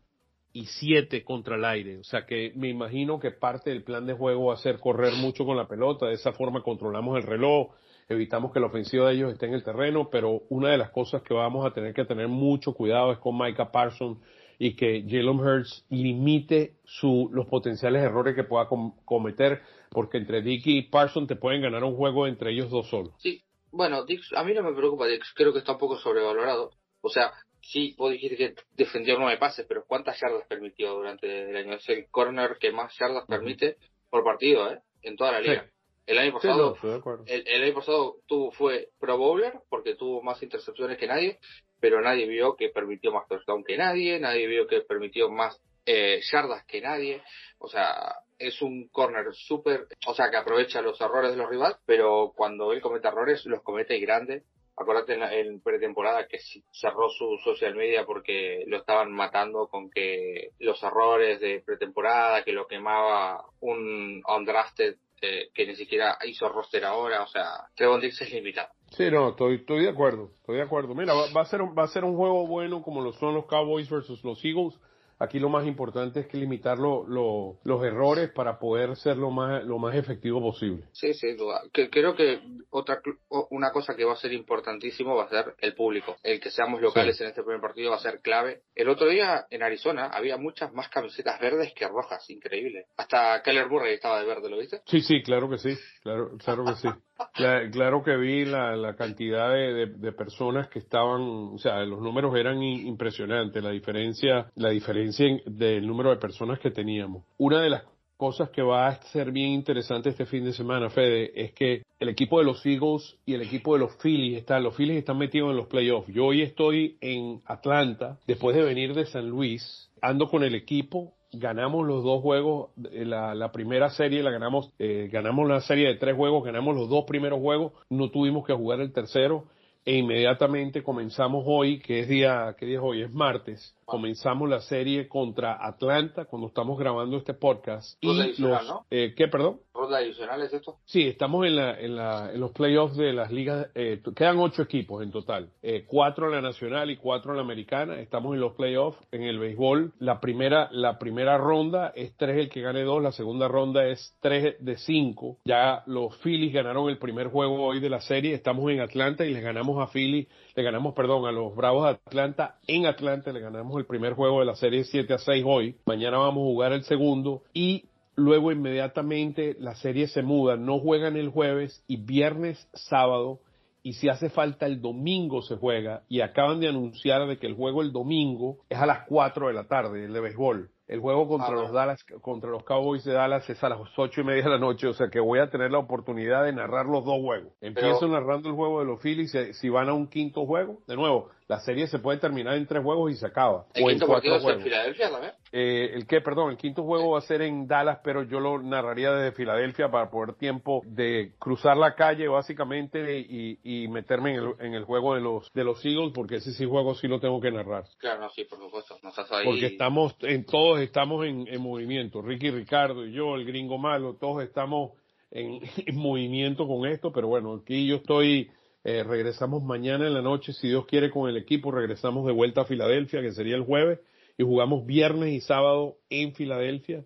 y 0.54 0.66
7 0.66 1.24
contra 1.24 1.56
el 1.56 1.66
aire. 1.66 1.98
O 1.98 2.04
sea 2.04 2.26
que 2.26 2.52
me 2.56 2.70
imagino 2.70 3.20
que 3.20 3.32
parte 3.32 3.70
del 3.70 3.84
plan 3.84 4.08
de 4.08 4.14
juego 4.14 4.48
va 4.48 4.56
a 4.56 4.58
ser 4.58 4.80
correr 4.80 5.14
mucho 5.14 5.46
con 5.46 5.58
la 5.58 5.68
pelota. 5.68 6.08
De 6.08 6.14
esa 6.14 6.32
forma 6.32 6.64
controlamos 6.64 7.18
el 7.18 7.24
reloj 7.24 7.74
evitamos 8.10 8.52
que 8.52 8.60
la 8.60 8.68
ofensiva 8.68 9.08
de 9.08 9.16
ellos 9.16 9.34
esté 9.34 9.48
en 9.48 9.54
el 9.54 9.64
terreno, 9.64 10.10
pero 10.10 10.44
una 10.50 10.70
de 10.70 10.78
las 10.78 10.92
cosas 10.92 11.22
que 11.24 11.34
vamos 11.34 11.66
a 11.66 11.74
tener 11.74 11.94
que 11.94 12.06
tener 12.06 12.28
mucho 12.28 12.74
cuidado 12.74 13.12
es 13.12 13.20
con 13.20 13.38
Micah 13.38 13.72
Parsons 13.72 14.20
y 14.60 14.76
que 14.76 15.04
Jalen 15.08 15.40
Hurts 15.40 15.86
limite 15.90 16.78
su, 16.84 17.30
los 17.32 17.46
potenciales 17.48 18.02
errores 18.02 18.36
que 18.36 18.44
pueda 18.44 18.68
cometer, 19.06 19.62
porque 19.92 20.18
entre 20.18 20.42
Dick 20.42 20.66
y 20.66 20.82
Parsons 20.84 21.28
te 21.28 21.36
pueden 21.36 21.62
ganar 21.62 21.84
un 21.84 21.96
juego 21.96 22.28
entre 22.28 22.52
ellos 22.52 22.70
dos 22.70 22.90
solos. 22.90 23.14
Sí, 23.20 23.44
bueno, 23.72 24.06
Dix, 24.06 24.34
a 24.34 24.44
mí 24.44 24.54
no 24.54 24.64
me 24.64 24.74
preocupa 24.74 25.06
Dix, 25.06 25.32
creo 25.36 25.54
que 25.54 25.60
está 25.60 25.74
un 25.74 25.78
poco 25.78 25.98
sobrevalorado. 25.98 26.72
O 27.02 27.10
sea, 27.10 27.32
sí, 27.62 27.96
vos 27.98 28.12
dijiste 28.12 28.38
que 28.38 28.56
defendió 28.76 29.18
nueve 29.20 29.38
pases, 29.38 29.66
pero 29.68 29.86
¿cuántas 29.86 30.20
yardas 30.20 30.48
permitió 30.48 30.94
durante 30.94 31.50
el 31.50 31.56
año? 31.56 31.74
Es 31.74 31.88
el 31.90 32.08
corner 32.10 32.58
que 32.60 32.72
más 32.72 32.98
yardas 32.98 33.26
permite 33.28 33.78
por 34.10 34.24
partido, 34.24 34.72
¿eh? 34.72 34.80
En 35.04 35.16
toda 35.16 35.34
la 35.34 35.42
liga. 35.42 35.70
El 36.08 36.20
año 36.20 36.34
pasado, 36.34 36.78
el, 37.26 37.64
año 37.64 37.74
pasado 37.74 38.16
tuvo, 38.28 38.52
fue 38.52 38.88
Pro 38.98 39.18
Bowler 39.18 39.60
porque 39.70 39.96
tuvo 39.96 40.24
más 40.24 40.42
intercepciones 40.42 40.98
que 40.98 41.06
nadie, 41.06 41.38
pero 41.82 42.02
nadie 42.02 42.26
vio 42.26 42.56
que 42.56 42.70
permitió 42.70 43.12
más 43.12 43.28
touchdown 43.28 43.66
que 43.66 43.76
nadie, 43.76 44.18
nadie 44.18 44.48
vio 44.48 44.68
que 44.68 44.80
permitió 44.80 45.30
más 45.30 45.62
eh, 45.86 46.22
yardas 46.32 46.64
que 46.66 46.80
nadie. 46.80 47.22
O 47.60 47.68
sea, 47.68 48.20
es 48.40 48.62
un 48.62 48.88
corner 48.88 49.34
súper, 49.34 49.88
o 50.08 50.14
sea, 50.14 50.32
que 50.32 50.38
aprovecha 50.38 50.82
los 50.82 51.00
errores 51.02 51.32
de 51.32 51.38
los 51.38 51.50
rivales, 51.50 51.78
pero 51.86 52.32
cuando 52.34 52.72
él 52.72 52.82
comete 52.82 53.10
errores, 53.10 53.46
los 53.46 53.62
comete 53.62 54.00
grande. 54.00 54.44
Acordate 54.78 55.16
en, 55.16 55.24
en, 55.24 55.60
pretemporada 55.60 56.28
que 56.28 56.38
cerró 56.72 57.10
su 57.10 57.38
social 57.44 57.76
media 57.76 58.06
porque 58.06 58.64
lo 58.68 58.78
estaban 58.78 59.12
matando 59.12 59.68
con 59.68 59.90
que 59.90 60.52
los 60.60 60.82
errores 60.84 61.42
de 61.42 61.64
pretemporada, 61.66 62.44
que 62.44 62.54
lo 62.54 62.68
quemaba 62.68 63.44
un 63.60 64.22
undrafted 64.26 64.98
eh, 65.22 65.50
que 65.54 65.66
ni 65.66 65.76
siquiera 65.76 66.18
hizo 66.26 66.48
roster 66.50 66.86
ahora, 66.86 67.24
o 67.24 67.28
sea, 67.28 67.70
Trevon 67.76 68.02
Dix 68.02 68.22
es 68.22 68.32
limitado. 68.32 68.70
Sí, 68.92 69.10
no, 69.12 69.30
estoy, 69.30 69.58
de 69.58 69.90
acuerdo, 69.90 70.32
estoy 70.40 70.58
de 70.58 70.64
acuerdo. 70.64 70.94
Mira, 70.96 71.14
va, 71.14 71.42
a 71.42 71.46
ser, 71.46 71.62
va 71.62 71.84
a 71.84 71.88
ser 71.88 72.04
un 72.04 72.16
juego 72.16 72.48
bueno 72.48 72.82
como 72.82 73.02
lo 73.02 73.14
son 73.14 73.34
los 73.34 73.46
Cowboys 73.46 73.90
versus 73.90 74.24
los 74.24 74.44
Eagles. 74.46 74.80
Aquí 75.20 75.40
lo 75.40 75.50
más 75.50 75.66
importante 75.66 76.20
es 76.22 76.28
que 76.28 76.38
limitar 76.38 76.78
los 76.78 77.84
errores 77.84 78.30
para 78.32 78.60
poder 78.60 78.96
ser 78.96 79.18
lo 79.18 79.32
más, 79.32 79.64
lo 79.64 79.80
más 79.80 79.96
efectivo 79.96 80.42
posible. 80.42 80.86
Sí, 80.92 81.14
sí, 81.14 81.34
duda. 81.34 81.62
Que, 81.74 81.90
creo 81.90 82.16
que 82.16 82.40
otra 82.70 83.02
una 83.50 83.72
cosa 83.72 83.96
que 83.96 84.06
va 84.06 84.14
a 84.14 84.18
ser 84.18 84.34
importantísimo 84.34 85.16
va 85.16 85.26
a 85.26 85.30
ser 85.30 85.56
el 85.60 85.74
público. 85.74 86.16
El 86.24 86.40
que 86.40 86.52
seamos 86.52 86.82
locales 86.82 87.20
en 87.22 87.28
este 87.28 87.44
primer 87.44 87.62
partido 87.62 87.92
va 87.92 87.98
a 87.98 88.00
ser 88.00 88.22
clave. 88.22 88.62
El 88.76 88.90
otro 88.90 89.08
día 89.08 89.46
en 89.50 89.64
Arizona 89.64 90.08
había 90.08 90.38
muchas 90.38 90.72
más 90.74 90.90
camisetas 90.90 91.40
verdes 91.40 91.74
que 91.74 91.88
rojas, 91.88 92.30
increíble. 92.30 92.86
Hasta 92.98 93.42
Keller 93.42 93.70
Murray 93.70 93.96
estaba 93.96 94.20
de 94.20 94.26
verde, 94.26 94.50
¿lo 94.50 94.58
viste? 94.58 94.82
Sí, 94.86 95.02
sí, 95.02 95.22
claro 95.24 95.50
que 95.50 95.58
sí, 95.58 95.76
claro, 96.02 96.38
claro 96.44 96.66
que 96.66 96.76
sí. 96.76 96.88
Claro, 97.34 98.04
que 98.04 98.16
vi 98.18 98.46
la, 98.46 98.96
cantidad 98.98 99.54
de, 99.54 100.12
personas 100.12 100.68
que 100.70 100.80
estaban, 100.80 101.22
o 101.22 101.58
sea, 101.58 101.84
los 101.84 102.02
números 102.02 102.36
eran 102.36 102.62
impresionantes, 102.62 103.64
la 103.64 103.72
diferencia, 103.72 104.52
la 104.56 104.70
diferencia 104.70 105.26
del 105.46 105.86
número 105.86 106.10
de 106.10 106.18
personas 106.18 106.60
que 106.60 106.72
teníamos. 106.72 107.24
Una 107.38 107.62
de 107.62 107.70
las 107.70 107.84
cosas 108.18 108.50
que 108.50 108.64
va 108.64 108.88
a 108.88 109.02
ser 109.12 109.32
bien 109.32 109.52
interesante 109.52 110.10
este 110.10 110.26
fin 110.26 110.44
de 110.44 110.54
semana, 110.54 110.90
Fede, 110.90 111.32
es 111.36 111.54
que 111.54 111.84
el 112.00 112.10
equipo 112.10 112.40
de 112.40 112.46
los 112.46 112.66
Eagles 112.66 113.18
y 113.26 113.36
el 113.36 113.44
equipo 113.44 113.74
de 113.74 113.80
los 113.80 113.96
Phillies 113.98 114.40
están, 114.40 114.64
los 114.64 114.76
Phillies 114.76 114.98
están 114.98 115.18
metidos 115.18 115.52
en 115.52 115.58
los 115.58 115.68
playoffs. 115.68 116.12
Yo 116.12 116.26
hoy 116.26 116.42
estoy 116.42 116.98
en 117.02 117.42
Atlanta, 117.46 118.20
después 118.28 118.56
de 118.56 118.64
venir 118.64 118.94
de 118.94 119.06
San 119.06 119.30
Luis, 119.30 119.90
ando 120.02 120.28
con 120.28 120.44
el 120.44 120.56
equipo 120.56 121.14
ganamos 121.34 121.86
los 121.86 122.04
dos 122.04 122.22
juegos, 122.22 122.70
la, 122.76 123.36
la 123.36 123.52
primera 123.52 123.90
serie 123.90 124.24
la 124.24 124.32
ganamos, 124.32 124.72
eh, 124.80 125.10
ganamos 125.12 125.48
la 125.48 125.62
serie 125.62 125.88
de 125.88 125.96
tres 125.96 126.16
juegos, 126.16 126.44
ganamos 126.44 126.76
los 126.76 126.90
dos 126.90 127.06
primeros 127.06 127.40
juegos, 127.40 127.74
no 127.90 128.10
tuvimos 128.10 128.46
que 128.46 128.54
jugar 128.54 128.80
el 128.80 128.94
tercero 128.94 129.46
e 129.88 129.96
inmediatamente 129.96 130.84
comenzamos 130.84 131.46
hoy, 131.48 131.80
que 131.80 132.02
es 132.02 132.10
día, 132.10 132.54
¿qué 132.60 132.66
día 132.66 132.76
es 132.76 132.84
hoy? 132.84 133.04
Es 133.04 133.14
martes, 133.14 133.74
comenzamos 133.86 134.50
la 134.50 134.60
serie 134.60 135.08
contra 135.08 135.66
Atlanta 135.66 136.26
cuando 136.26 136.50
estamos 136.50 136.78
grabando 136.78 137.16
este 137.16 137.34
podcast. 137.34 137.98
Y 138.02 138.14
los, 138.38 138.86
eh, 138.92 139.14
¿Qué, 139.16 139.30
perdón? 139.30 139.62
¿Ronda 139.74 140.00
adicional 140.00 140.42
es 140.42 140.52
esto? 140.52 140.80
Sí, 140.84 141.04
estamos 141.04 141.46
en, 141.46 141.56
la, 141.56 141.80
en, 141.80 141.96
la, 141.96 142.34
en 142.34 142.40
los 142.42 142.52
playoffs 142.52 142.98
de 142.98 143.14
las 143.14 143.32
ligas. 143.32 143.68
Eh, 143.76 144.02
quedan 144.14 144.40
ocho 144.40 144.64
equipos 144.64 145.04
en 145.04 145.12
total. 145.12 145.52
Eh, 145.62 145.86
cuatro 145.88 146.26
en 146.26 146.34
la 146.34 146.42
nacional 146.42 146.92
y 146.92 146.98
cuatro 146.98 147.32
en 147.32 147.38
la 147.38 147.44
americana. 147.44 147.98
Estamos 148.02 148.34
en 148.34 148.42
los 148.42 148.56
playoffs 148.56 149.00
en 149.12 149.24
el 149.24 149.40
béisbol. 149.40 149.94
La 150.00 150.20
primera, 150.20 150.68
la 150.72 151.00
primera 151.00 151.38
ronda 151.38 151.94
es 151.96 152.14
tres 152.18 152.38
el 152.38 152.50
que 152.50 152.62
gane 152.62 152.82
dos. 152.82 153.02
La 153.02 153.14
segunda 153.14 153.48
ronda 153.48 153.86
es 153.86 154.18
tres 154.20 154.56
de 154.60 154.78
cinco. 154.78 155.38
Ya 155.46 155.84
los 155.86 156.18
Phillies 156.18 156.54
ganaron 156.54 156.90
el 156.90 156.98
primer 156.98 157.28
juego 157.28 157.64
hoy 157.64 157.80
de 157.80 157.90
la 157.90 158.02
serie. 158.02 158.34
Estamos 158.34 158.70
en 158.72 158.82
Atlanta 158.82 159.26
y 159.26 159.32
les 159.32 159.44
ganamos 159.44 159.77
a 159.82 159.92
Philly. 159.92 160.28
Le 160.56 160.64
ganamos, 160.64 160.94
perdón, 160.94 161.26
a 161.26 161.32
los 161.32 161.56
Bravos 161.56 161.84
de 161.84 161.90
Atlanta. 161.92 162.60
En 162.68 162.86
Atlanta 162.86 163.32
le 163.32 163.40
ganamos 163.40 163.78
el 163.78 163.86
primer 163.86 164.14
juego 164.14 164.40
de 164.40 164.46
la 164.46 164.56
serie 164.56 164.84
7 164.84 165.14
a 165.14 165.18
6 165.18 165.44
hoy. 165.46 165.76
Mañana 165.86 166.18
vamos 166.18 166.42
a 166.42 166.46
jugar 166.46 166.74
el 166.74 166.84
segundo 166.84 167.44
y 167.54 167.86
luego 168.16 168.52
inmediatamente 168.52 169.56
la 169.60 169.76
serie 169.76 170.08
se 170.08 170.22
muda. 170.22 170.56
No 170.56 170.80
juegan 170.80 171.18
el 171.18 171.30
jueves 171.30 171.84
y 171.88 171.98
viernes, 171.98 172.68
sábado 172.74 173.40
y 173.88 173.94
si 173.94 174.10
hace 174.10 174.30
falta 174.30 174.66
el 174.66 174.82
domingo 174.82 175.42
se 175.42 175.56
juega 175.56 176.04
y 176.10 176.20
acaban 176.20 176.60
de 176.60 176.68
anunciar 176.68 177.26
de 177.26 177.38
que 177.38 177.48
el 177.48 177.54
juego 177.54 177.82
el 177.82 177.94
domingo 177.94 178.58
es 178.68 178.78
a 178.78 178.86
las 178.86 179.08
4 179.08 179.48
de 179.48 179.54
la 179.54 179.64
tarde, 179.64 180.04
el 180.04 180.12
de 180.12 180.20
béisbol. 180.20 180.70
El 180.88 181.02
juego 181.02 181.28
contra 181.28 181.52
los 181.52 181.72
Dallas, 181.74 182.04
contra 182.22 182.50
los 182.50 182.64
Cowboys 182.64 183.04
de 183.04 183.14
Dallas 183.14 183.50
es 183.50 183.62
a 183.62 183.70
las 183.70 183.80
ocho 183.98 184.22
y 184.22 184.24
media 184.24 184.44
de 184.44 184.50
la 184.52 184.58
noche, 184.58 184.88
o 184.88 184.94
sea 184.94 185.10
que 185.10 185.20
voy 185.20 185.40
a 185.40 185.50
tener 185.50 185.70
la 185.70 185.80
oportunidad 185.80 186.46
de 186.46 186.54
narrar 186.54 186.86
los 186.86 187.04
dos 187.04 187.20
juegos. 187.22 187.52
Empiezo 187.60 188.08
narrando 188.08 188.48
el 188.48 188.56
juego 188.56 188.80
de 188.80 188.86
los 188.86 189.02
Phillies, 189.02 189.36
si 189.52 189.68
van 189.68 189.90
a 189.90 189.94
un 189.94 190.08
quinto 190.08 190.46
juego, 190.46 190.80
de 190.88 190.96
nuevo, 190.96 191.30
la 191.48 191.62
serie 191.62 191.88
se 191.88 192.00
puede 192.00 192.20
terminar 192.20 192.56
en 192.56 192.68
tres 192.68 192.84
juegos 192.84 193.12
y 193.12 193.16
se 193.16 193.26
acaba. 193.26 193.66
¿El 193.74 193.84
o 193.84 193.88
quinto 193.88 194.06
en 194.06 194.12
partido 194.12 194.40
juegos. 194.40 194.58
en 194.58 194.64
Filadelfia 194.64 195.10
también? 195.10 195.34
Eh, 195.54 195.92
el 195.94 196.06
que, 196.06 196.20
perdón, 196.20 196.52
el 196.52 196.58
quinto 196.58 196.84
juego 196.84 197.12
va 197.12 197.20
a 197.20 197.22
ser 197.22 197.42
en 197.42 197.68
Dallas, 197.68 198.00
pero 198.04 198.24
yo 198.24 198.42
lo 198.42 198.62
narraría 198.62 199.14
desde 199.14 199.32
Filadelfia 199.32 199.90
para 199.90 200.10
poder 200.10 200.36
tiempo 200.36 200.82
de 200.86 201.36
cruzar 201.40 201.78
la 201.78 201.96
calle 201.96 202.28
básicamente 202.28 203.20
y, 203.20 203.60
y 203.64 203.88
meterme 203.88 204.36
en 204.36 204.44
el, 204.44 204.54
en 204.60 204.74
el, 204.74 204.84
juego 204.84 205.16
de 205.16 205.22
los 205.22 205.50
de 205.54 205.64
los 205.64 205.84
Eagles, 205.86 206.12
porque 206.14 206.36
ese 206.36 206.52
sí 206.52 206.66
juego 206.66 206.96
sí 206.96 207.08
lo 207.08 207.22
tengo 207.22 207.40
que 207.40 207.52
narrar. 207.52 207.86
Claro, 207.98 208.22
no, 208.22 208.30
sí, 208.30 208.44
por 208.44 208.60
supuesto. 208.60 208.98
No 209.02 209.10
estás 209.10 209.32
ahí... 209.32 209.46
Porque 209.46 209.68
estamos, 209.68 210.16
en 210.22 210.46
todos 210.46 210.82
estamos 210.82 211.26
en, 211.26 211.48
en 211.48 211.62
movimiento. 211.62 212.22
Ricky 212.22 212.52
Ricardo 212.52 213.06
y 213.06 213.14
yo, 213.14 213.36
el 213.36 213.46
gringo 213.46 213.78
malo, 213.78 214.18
todos 214.20 214.44
estamos 214.44 214.92
en, 215.32 215.62
en 215.86 215.96
movimiento 215.96 216.68
con 216.68 216.86
esto, 216.86 217.14
pero 217.14 217.30
bueno, 217.30 217.62
aquí 217.62 217.88
yo 217.88 217.96
estoy 217.96 218.52
eh, 218.88 219.04
regresamos 219.04 219.64
mañana 219.64 220.08
en 220.08 220.14
la 220.14 220.22
noche, 220.22 220.54
si 220.54 220.70
Dios 220.70 220.86
quiere, 220.86 221.12
con 221.12 221.30
el 221.30 221.36
equipo. 221.36 221.72
Regresamos 221.72 222.26
de 222.26 222.32
vuelta 222.32 222.62
a 222.62 222.64
Filadelfia, 222.64 223.22
que 223.22 223.34
sería 223.34 223.58
el 223.58 223.66
jueves, 223.66 224.00
y 224.38 224.46
jugamos 224.46 224.86
viernes 224.86 225.34
y 225.34 225.42
sábado 225.42 225.98
en 226.10 226.34
Filadelfia. 226.34 227.04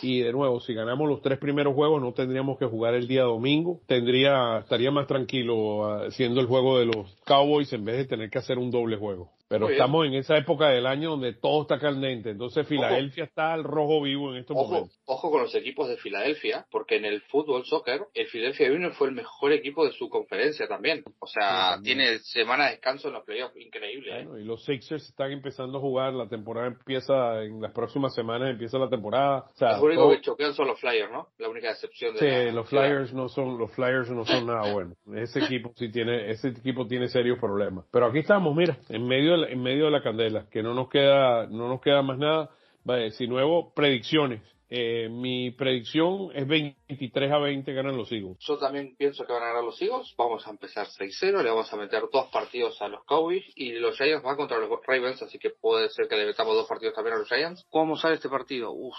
Y 0.00 0.20
de 0.20 0.32
nuevo, 0.32 0.58
si 0.60 0.72
ganamos 0.72 1.06
los 1.06 1.20
tres 1.20 1.38
primeros 1.38 1.74
juegos, 1.74 2.00
no 2.00 2.14
tendríamos 2.14 2.58
que 2.58 2.64
jugar 2.64 2.94
el 2.94 3.06
día 3.06 3.24
domingo. 3.24 3.82
Tendría, 3.86 4.60
estaría 4.60 4.90
más 4.90 5.06
tranquilo 5.06 6.06
haciendo 6.06 6.40
ah, 6.40 6.42
el 6.42 6.48
juego 6.48 6.78
de 6.78 6.86
los 6.86 7.14
Cowboys 7.26 7.70
en 7.74 7.84
vez 7.84 7.98
de 7.98 8.04
tener 8.06 8.30
que 8.30 8.38
hacer 8.38 8.56
un 8.56 8.70
doble 8.70 8.96
juego. 8.96 9.30
Pero 9.48 9.70
estamos 9.70 10.06
en 10.06 10.14
esa 10.14 10.36
época 10.36 10.68
del 10.68 10.86
año 10.86 11.10
donde 11.10 11.32
todo 11.32 11.62
está 11.62 11.78
caliente. 11.78 12.30
Entonces 12.30 12.66
Filadelfia 12.66 13.24
está 13.24 13.54
al 13.54 13.64
rojo 13.64 14.02
vivo 14.02 14.32
en 14.32 14.40
estos 14.40 14.54
momentos. 14.54 15.00
Ojo 15.06 15.30
con 15.30 15.42
los 15.42 15.54
equipos 15.54 15.88
de 15.88 15.96
Filadelfia, 15.96 16.66
porque 16.70 16.96
en 16.96 17.06
el 17.06 17.22
fútbol 17.22 17.64
soccer, 17.64 18.02
el 18.14 18.26
Philadelphia 18.26 18.70
Union 18.70 18.92
fue 18.92 19.08
el 19.08 19.14
mejor 19.14 19.52
equipo 19.52 19.86
de 19.86 19.92
su 19.92 20.10
conferencia 20.10 20.68
también. 20.68 21.02
O 21.18 21.26
sea, 21.26 21.78
tiene 21.82 22.18
semana 22.18 22.66
de 22.66 22.72
descanso 22.72 23.08
en 23.08 23.14
los 23.14 23.24
playoffs, 23.24 23.56
increíble. 23.56 24.20
¿eh? 24.20 24.26
y 24.40 24.44
los 24.44 24.64
Sixers 24.64 25.08
están 25.08 25.32
empezando 25.32 25.78
a 25.78 25.80
jugar, 25.80 26.12
la 26.12 26.28
temporada 26.28 26.66
empieza 26.66 27.42
en 27.42 27.60
las 27.60 27.72
próximas 27.72 28.14
semanas, 28.14 28.50
empieza 28.50 28.78
la 28.78 28.90
temporada. 28.90 29.46
O 29.54 29.56
sea, 29.56 29.72
los 29.72 29.82
únicos 29.82 30.16
que 30.16 30.20
choquean 30.22 30.54
son 30.54 30.68
los 30.68 30.78
Flyers, 30.78 31.10
¿no? 31.10 31.28
La 31.38 31.48
única 31.48 31.70
excepción 31.70 32.14
de 32.14 32.18
Sí, 32.18 32.54
los 32.54 32.68
Flyers 32.68 33.14
no 33.14 33.28
son, 33.28 33.58
los 33.58 33.72
Flyers 33.72 34.10
no 34.10 34.24
son 34.24 34.46
nada 34.46 34.72
buenos. 34.72 34.96
Ese 35.14 35.40
equipo 35.40 35.72
sí 35.76 35.90
tiene, 35.90 36.30
ese 36.30 36.48
equipo 36.48 36.86
tiene 36.86 37.08
serios 37.08 37.38
problemas. 37.38 37.86
Pero 37.90 38.06
aquí 38.06 38.18
estamos, 38.18 38.54
mira, 38.54 38.76
en 38.88 39.06
medio 39.06 39.37
en 39.44 39.62
medio 39.62 39.86
de 39.86 39.90
la 39.90 40.02
candela, 40.02 40.46
que 40.50 40.62
no 40.62 40.74
nos 40.74 40.88
queda, 40.88 41.46
no 41.46 41.68
nos 41.68 41.80
queda 41.80 42.02
más 42.02 42.18
nada. 42.18 42.50
Vale, 42.84 43.10
si 43.12 43.26
nuevo, 43.26 43.72
predicciones. 43.74 44.42
Eh, 44.70 45.08
mi 45.08 45.50
predicción 45.52 46.30
es 46.34 46.46
23 46.46 47.32
a 47.32 47.38
20 47.38 47.72
ganan 47.72 47.96
los 47.96 48.12
Eagles. 48.12 48.36
Yo 48.40 48.58
también 48.58 48.94
pienso 48.96 49.24
que 49.26 49.32
van 49.32 49.42
a 49.42 49.46
ganar 49.46 49.64
los 49.64 49.80
Eagles. 49.80 50.14
Vamos 50.16 50.46
a 50.46 50.50
empezar 50.50 50.86
6-0, 50.86 51.42
le 51.42 51.48
vamos 51.48 51.72
a 51.72 51.76
meter 51.76 52.02
dos 52.12 52.28
partidos 52.30 52.80
a 52.82 52.88
los 52.88 53.02
Cowboys 53.04 53.44
y 53.54 53.72
los 53.72 53.96
Giants 53.96 54.22
van 54.22 54.36
contra 54.36 54.58
los 54.58 54.68
Ravens, 54.86 55.22
así 55.22 55.38
que 55.38 55.50
puede 55.50 55.88
ser 55.88 56.06
que 56.06 56.16
le 56.16 56.26
metamos 56.26 56.54
dos 56.54 56.66
partidos 56.66 56.94
también 56.94 57.16
a 57.16 57.18
los 57.18 57.28
Giants. 57.28 57.64
¿Cómo 57.70 57.96
sale 57.96 58.16
este 58.16 58.28
partido? 58.28 58.72
Uf, 58.72 58.94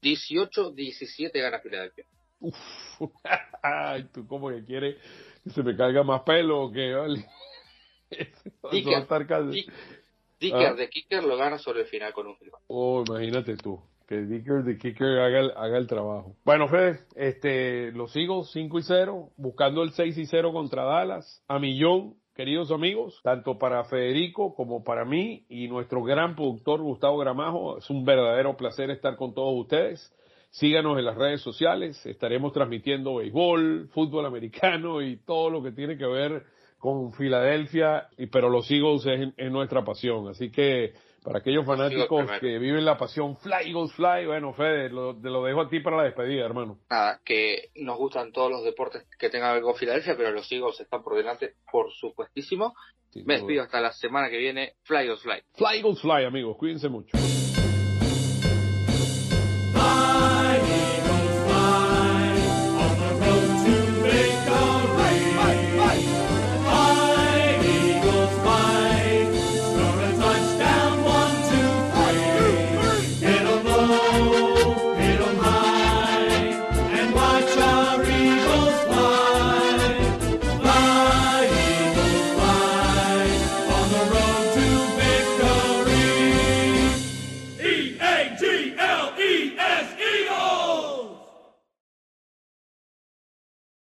18-17 0.00 1.32
gana 1.34 1.58
Filadelfia. 1.58 2.06
Uf, 2.40 2.56
ay, 3.62 4.04
tú 4.12 4.26
como 4.26 4.48
que 4.48 4.64
quieres 4.64 4.96
que 5.42 5.50
se 5.50 5.62
me 5.62 5.76
caiga 5.76 6.02
más 6.02 6.22
pelo 6.22 6.70
que 6.72 6.94
vale. 6.94 7.26
Dicker, 8.72 9.06
Dicker 10.40 10.66
ah. 10.66 10.74
de 10.74 10.88
Kicker 10.88 11.24
lo 11.24 11.36
gana 11.36 11.58
sobre 11.58 11.82
el 11.82 11.86
final 11.86 12.12
con 12.12 12.26
un. 12.26 12.36
Oh, 12.66 13.04
imagínate 13.06 13.56
tú 13.56 13.80
que 14.06 14.16
Dicker 14.22 14.64
de 14.64 14.76
Kicker 14.78 15.18
haga 15.20 15.40
el, 15.40 15.50
haga 15.56 15.78
el 15.78 15.86
trabajo. 15.86 16.36
Bueno, 16.44 16.68
Fede, 16.68 17.00
este, 17.16 17.92
los 17.92 18.14
Eagles 18.14 18.50
5 18.52 18.78
y 18.78 18.82
0, 18.82 19.30
buscando 19.36 19.82
el 19.82 19.92
6 19.92 20.18
y 20.18 20.26
0 20.26 20.52
contra 20.52 20.84
Dallas, 20.84 21.42
a 21.48 21.58
millón, 21.58 22.14
queridos 22.34 22.70
amigos, 22.70 23.18
tanto 23.22 23.58
para 23.58 23.84
Federico 23.84 24.54
como 24.54 24.84
para 24.84 25.04
mí 25.04 25.46
y 25.48 25.68
nuestro 25.68 26.02
gran 26.02 26.34
productor 26.34 26.82
Gustavo 26.82 27.18
Gramajo. 27.18 27.78
Es 27.78 27.88
un 27.88 28.04
verdadero 28.04 28.56
placer 28.56 28.90
estar 28.90 29.16
con 29.16 29.34
todos 29.34 29.54
ustedes. 29.58 30.12
Síganos 30.50 30.98
en 30.98 31.04
las 31.04 31.16
redes 31.16 31.40
sociales, 31.40 32.04
estaremos 32.06 32.52
transmitiendo 32.52 33.16
béisbol, 33.16 33.88
fútbol 33.92 34.26
americano 34.26 35.02
y 35.02 35.16
todo 35.16 35.50
lo 35.50 35.62
que 35.62 35.72
tiene 35.72 35.96
que 35.96 36.06
ver 36.06 36.44
con 36.84 37.14
Filadelfia, 37.14 38.08
pero 38.30 38.50
los 38.50 38.70
Eagles 38.70 39.06
es, 39.38 39.50
nuestra 39.50 39.82
pasión. 39.86 40.28
Así 40.28 40.50
que 40.50 40.92
para 41.22 41.38
aquellos 41.38 41.64
fanáticos 41.64 42.30
que 42.38 42.58
viven 42.58 42.84
la 42.84 42.98
pasión 42.98 43.38
Fly 43.38 43.70
Eagles 43.70 43.94
Fly, 43.94 44.26
bueno, 44.26 44.52
Fede, 44.52 44.90
lo, 44.90 45.18
te 45.18 45.30
lo 45.30 45.42
dejo 45.44 45.62
a 45.62 45.68
ti 45.70 45.80
para 45.80 45.96
la 45.96 46.02
despedida, 46.02 46.44
hermano. 46.44 46.80
Nada, 46.90 47.22
que 47.24 47.70
nos 47.76 47.96
gustan 47.96 48.32
todos 48.32 48.50
los 48.50 48.64
deportes 48.64 49.06
que 49.18 49.30
tengan 49.30 49.52
algo 49.52 49.68
con 49.68 49.78
Filadelfia, 49.78 50.14
pero 50.14 50.30
los 50.32 50.52
Eagles 50.52 50.78
están 50.78 51.02
por 51.02 51.16
delante, 51.16 51.54
por 51.72 51.90
supuestísimo. 51.90 52.74
Me 53.14 53.36
despido 53.36 53.62
hasta 53.62 53.80
la 53.80 53.92
semana 53.92 54.28
que 54.28 54.36
viene. 54.36 54.74
Fly 54.82 55.06
Eagles 55.06 55.22
Fly. 55.22 55.42
Fly 55.54 55.78
Eagles 55.78 56.02
Fly, 56.02 56.24
amigos. 56.26 56.58
Cuídense 56.58 56.90
mucho. 56.90 57.16